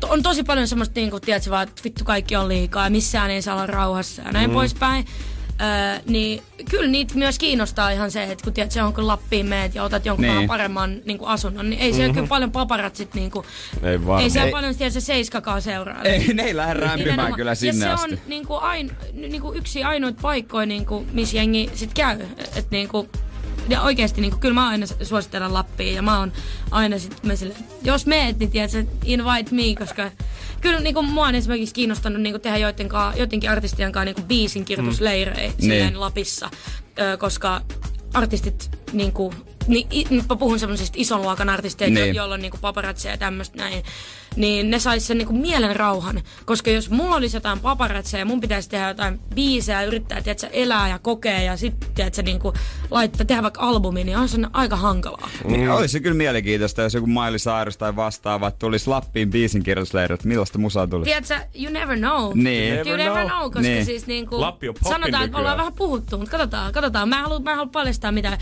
on 0.08 0.22
tosi 0.22 0.42
paljon 0.44 0.68
semmoista, 0.68 1.00
niin 1.00 1.10
kuin, 1.10 1.20
tiedätkö, 1.22 1.50
vaan, 1.50 1.68
että 1.68 1.82
vittu 1.84 2.04
kaikki 2.04 2.36
on 2.36 2.48
liikaa 2.48 2.84
ja 2.84 2.90
missään 2.90 3.30
ei 3.30 3.42
saa 3.42 3.54
olla 3.54 3.66
rauhassa 3.66 4.22
ja 4.22 4.32
näin 4.32 4.50
mm. 4.50 4.54
poispäin. 4.54 5.04
Öö, 5.60 6.00
niin 6.08 6.42
kyllä 6.70 6.90
niitä 6.90 7.14
myös 7.14 7.38
kiinnostaa 7.38 7.90
ihan 7.90 8.10
se, 8.10 8.22
että 8.22 8.44
kun 8.44 8.52
tiedät, 8.52 8.72
se 8.72 8.82
on 8.82 8.94
kun 8.94 9.06
Lappiin 9.06 9.46
meet 9.46 9.74
ja 9.74 9.82
otat 9.82 10.06
jonkun 10.06 10.26
Niin. 10.26 10.46
paremman 10.46 10.96
niin 11.04 11.18
kuin 11.18 11.28
asunnon, 11.28 11.70
niin 11.70 11.80
ei 11.82 11.92
siellä 11.92 12.14
kyllä 12.14 12.26
paljon 12.26 12.52
paparatsit, 12.52 13.14
niin 13.14 13.30
kuin, 13.30 13.46
Ei 13.82 13.98
varmaan. 13.98 14.22
ei 14.22 14.30
siellä 14.30 14.46
Ei. 14.46 14.52
paljon 14.52 14.76
tiedät, 14.76 14.92
se 14.92 15.00
seiskakaan 15.00 15.62
seuraa. 15.62 16.02
Ei, 16.02 16.34
ne 16.34 16.42
ei 16.42 16.56
lähde 16.56 16.74
rämpimään 16.80 17.34
kyllä 17.34 17.54
sinne 17.54 17.86
ja 17.86 17.96
se 17.96 18.02
asti. 18.02 18.14
on 18.14 18.20
niinku 18.26 18.54
ain, 18.54 18.90
niinku 19.12 19.52
yksi 19.52 19.84
ainoita 19.84 20.18
paikkoja, 20.22 20.66
niinku, 20.66 21.06
missä 21.12 21.36
jengi 21.36 21.70
sit 21.74 21.94
käy. 21.94 22.20
Et 22.56 22.70
niinku, 22.70 23.08
ja 23.68 23.82
oikeesti 23.82 24.20
niinku, 24.20 24.38
kyllä 24.38 24.54
mä 24.54 24.68
aina 24.68 24.86
suosittelen 25.02 25.54
Lappiin 25.54 25.94
ja 25.94 26.02
mä 26.02 26.18
oon 26.18 26.32
aina 26.70 26.98
sit 26.98 27.24
mä 27.24 27.36
sille, 27.36 27.54
jos 27.82 28.06
meet, 28.06 28.38
niin 28.38 28.50
tiedät, 28.50 28.88
invite 29.04 29.54
me, 29.54 29.62
koska 29.78 30.10
kyllä 30.60 30.80
niinku, 30.80 31.02
mua 31.02 31.26
on 31.26 31.34
esimerkiksi 31.34 31.74
kiinnostanut 31.74 32.22
niinku, 32.22 32.38
tehdä 32.38 32.58
joiden 32.58 32.88
kaa, 32.88 33.12
joidenkin 33.16 33.50
artistien 33.50 33.92
kanssa 33.92 34.04
niinku, 34.04 34.22
biisin 34.22 34.64
kirjoitusleirejä 34.64 35.48
mm. 35.48 35.54
silleen 35.60 35.92
Niin. 35.92 36.00
Lapissa, 36.00 36.50
ö, 36.98 37.16
koska 37.16 37.60
artistit 38.14 38.70
niinku, 38.92 39.34
niin, 39.66 39.86
i- 39.92 40.06
nyt 40.10 40.24
mä 40.28 40.36
puhun 40.36 40.58
semmoisista 40.58 40.94
ison 41.00 41.22
luokan 41.22 41.48
artisteista, 41.48 41.94
Niin. 41.94 42.04
niin. 42.04 42.14
joilla 42.14 42.34
on 42.34 42.40
niinku 42.40 42.58
paparazzeja 42.60 43.14
ja 43.14 43.18
tämmöistä 43.18 43.56
näin, 43.58 43.82
niin 44.36 44.70
ne 44.70 44.78
sais 44.78 45.06
sen 45.06 45.18
niinku 45.18 45.32
mielen 45.32 45.76
rauhan. 45.76 46.22
Koska 46.44 46.70
jos 46.70 46.90
mulla 46.90 47.16
olisi 47.16 47.36
jotain 47.36 47.60
paparazzeja 47.60 48.20
ja 48.20 48.24
mun 48.24 48.40
pitäisi 48.40 48.68
tehdä 48.70 48.88
jotain 48.88 49.20
biisejä 49.34 49.80
ja 49.82 49.86
yrittää, 49.88 50.22
tiedätkö, 50.22 50.46
elää 50.52 50.88
ja 50.88 50.98
kokea 50.98 51.42
ja 51.42 51.56
sitten, 51.56 51.88
tiedätkö, 51.94 52.22
niinku, 52.22 52.52
laittaa, 52.90 53.26
tehdä 53.26 53.42
vaikka 53.42 53.60
albumi, 53.60 54.04
niin 54.04 54.16
on 54.16 54.28
se 54.28 54.38
aika 54.52 54.76
hankalaa. 54.76 55.28
Niin, 55.44 55.70
olisi 55.70 55.92
se 55.92 56.00
kyllä 56.00 56.16
mielenkiintoista, 56.16 56.82
jos 56.82 56.94
joku 56.94 57.06
Miley 57.06 57.38
Cyrus 57.38 57.76
tai 57.76 57.96
vastaava 57.96 58.50
tulisi 58.50 58.90
Lappiin 58.90 59.30
biisin 59.30 59.62
kirjoitusleirit. 59.62 60.24
Millaista 60.24 60.58
musaa 60.58 60.86
tulisi? 60.86 61.10
Tiedätkö, 61.10 61.58
you 61.62 61.72
never 61.72 61.98
know. 61.98 62.32
Niin. 62.34 62.74
You 62.74 62.84
Never 62.84 62.98
never 62.98 63.12
know. 63.26 63.28
know, 63.38 63.42
koska 63.42 63.60
Niin. 63.60 63.84
siis 63.84 64.06
niinku, 64.06 64.40
Lappi 64.40 64.68
on 64.68 64.74
sanotaan, 64.88 65.24
että 65.24 65.38
ollaan 65.38 65.58
vähän 65.58 65.72
puhuttu, 65.72 66.18
mutta 66.18 66.30
katsotaan, 66.30 66.72
katsotaan. 66.72 67.08
Mä 67.08 67.16
en 67.16 67.22
halua, 67.22 67.38
mä 67.40 67.50
en 67.50 67.56
halua 67.56 67.70
paljastaa 67.72 68.12
mitään, 68.12 68.38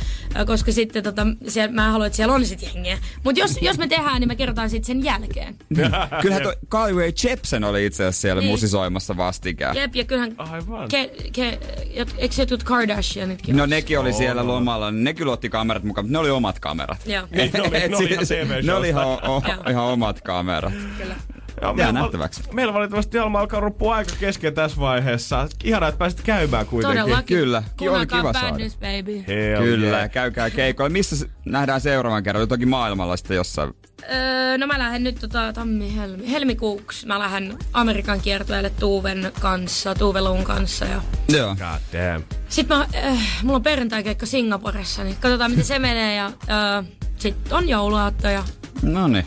koska 0.46 0.72
sitten 0.72 1.02
tota, 1.14 1.26
siellä, 1.48 1.74
mä 1.74 1.86
en 1.86 1.92
halua, 1.92 2.06
että 2.06 2.16
siellä 2.16 2.34
on 2.34 2.44
sit 2.46 2.62
jengiä. 2.62 2.98
Mutta 3.24 3.40
jos, 3.40 3.58
jos 3.62 3.78
me 3.78 3.86
tehdään, 3.86 4.20
niin 4.20 4.28
me 4.28 4.36
kerrotaan 4.36 4.70
sitten 4.70 4.86
sen 4.86 5.04
jälkeen. 5.04 5.56
Kyllähän 6.22 6.42
toi 6.70 6.92
Rae 6.96 7.12
Jepsen 7.24 7.64
oli 7.64 7.86
itse 7.86 8.02
asiassa 8.04 8.20
siellä 8.20 8.40
Niin. 8.40 8.50
musisoimassa 8.50 9.16
vastikään. 9.16 9.76
Jep, 9.76 9.94
ja 9.96 10.04
kyllähän, 10.04 10.34
Aivan. 10.38 10.88
ke, 10.88 11.10
ke, 11.32 11.58
jot, 11.94 12.14
eikö 12.18 12.34
se 12.34 12.42
jotkut 12.42 12.62
Kardashianitkin? 12.62 13.56
No 13.56 13.66
nekin 13.66 13.98
oli 13.98 14.12
siellä 14.12 14.46
lomalla, 14.46 14.90
ne 14.90 15.14
kyllä 15.14 15.32
otti 15.32 15.48
kamerat 15.48 15.84
mukaan, 15.84 16.04
mutta 16.06 16.12
ne 16.12 16.18
oli 16.18 16.30
omat 16.30 16.58
kamerat. 16.60 17.06
Joo, 17.06 17.26
Niin, 17.30 17.50
ne 17.52 17.62
oli, 17.62 17.88
ne 17.88 17.96
oli 17.96 18.10
ihan 18.12 18.26
tv 18.48 18.64
ne 18.66 18.74
oli 18.74 18.88
ihan, 18.88 19.06
o, 19.06 19.42
ihan 19.70 19.84
omat 19.84 20.20
kamerat. 20.20 20.72
kyllä. 20.98 21.14
Joo, 21.62 21.70
Jää 21.70 21.74
meillä 21.76 21.92
val- 21.92 22.02
nähtäväksi. 22.02 22.42
Meillä 22.52 22.74
valitettavasti 22.74 23.18
Alma 23.18 23.40
alkaa 23.40 23.60
ruppua 23.60 23.94
aika 23.94 24.12
kesken 24.20 24.54
tässä 24.54 24.80
vaiheessa. 24.80 25.48
Ihanaa, 25.64 25.88
että 25.88 25.98
pääsit 25.98 26.20
käymään 26.20 26.66
kuitenkin. 26.66 27.00
Todellakin. 27.00 27.36
Kyllä. 27.36 27.58
Oli 27.58 27.66
Kuunnelkaa 27.78 28.18
kiva 28.20 28.32
Bad 28.32 28.40
saada. 28.40 28.56
News 28.58 28.76
Baby. 28.76 29.24
Hell 29.28 29.62
Kyllä, 29.64 29.96
yeah. 29.96 30.10
käykää 30.10 30.50
keikoilla. 30.50 30.92
Missä 30.92 31.26
nähdään 31.44 31.80
seuraavan 31.80 32.22
kerran? 32.22 32.48
Toki 32.48 32.66
maailmalla 32.66 33.16
sitten 33.16 33.34
jossain. 33.36 33.74
Öö, 34.12 34.58
no 34.58 34.66
mä 34.66 34.78
lähden 34.78 35.04
nyt 35.04 35.16
tota, 35.20 35.52
tammi, 35.52 35.96
helmi, 35.96 36.30
helmikuuksi. 36.30 37.06
Mä 37.06 37.18
lähden 37.18 37.58
Amerikan 37.72 38.20
kiertueelle 38.20 38.70
Tuuven 38.70 39.32
kanssa, 39.40 39.94
Tuuveluun 39.94 40.44
kanssa. 40.44 40.84
Ja... 40.84 41.02
Joo. 41.28 41.48
God 41.56 42.00
damn. 42.00 42.24
Sitten 42.48 42.76
mä, 42.78 42.86
äh, 42.96 43.18
mulla 43.42 43.56
on 43.56 43.62
perjantai-keikka 43.62 44.26
Singaporessa, 44.26 45.04
niin 45.04 45.16
katsotaan 45.20 45.50
miten 45.50 45.64
se 45.64 45.78
menee. 45.78 46.16
Ja 46.16 46.26
äh, 46.26 46.84
sitten 47.16 47.56
on 47.56 47.68
jouluaatto 47.68 48.28
ja 48.28 48.44
No 48.82 49.08
niin. 49.08 49.26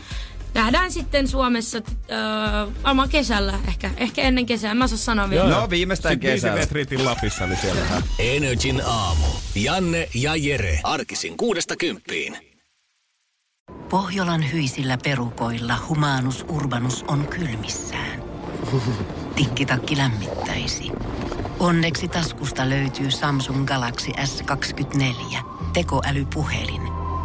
Nähdään 0.54 0.92
sitten 0.92 1.28
Suomessa 1.28 1.78
äh, 1.78 2.74
varmaan 2.84 3.08
kesällä 3.08 3.58
ehkä. 3.68 3.90
Ehkä 3.96 4.22
ennen 4.22 4.46
kesää, 4.46 4.74
mä 4.74 4.84
en 4.84 4.88
saa 4.88 4.98
sanoa 4.98 5.30
vielä. 5.30 5.48
No 5.48 5.70
viimeistään 5.70 6.12
Sitten 6.14 6.30
viisi 6.30 6.42
kesällä. 6.46 6.60
metriitin 6.60 7.04
Lapissa, 7.04 7.46
niin 7.46 7.58
siellähän. 7.60 8.02
Energin 8.18 8.82
aamu. 8.86 9.26
Janne 9.54 10.08
ja 10.14 10.36
Jere. 10.36 10.80
Arkisin 10.84 11.36
kuudesta 11.36 11.76
kymppiin. 11.76 12.36
Pohjolan 13.88 14.52
hyisillä 14.52 14.98
perukoilla 15.04 15.74
humanus 15.88 16.44
urbanus 16.48 17.04
on 17.08 17.26
kylmissään. 17.28 18.22
Tikkitakki 19.36 19.96
lämmittäisi. 19.96 20.90
Onneksi 21.60 22.08
taskusta 22.08 22.68
löytyy 22.68 23.10
Samsung 23.10 23.66
Galaxy 23.66 24.10
S24. 24.10 25.38
Tekoälypuhelin. 25.72 26.87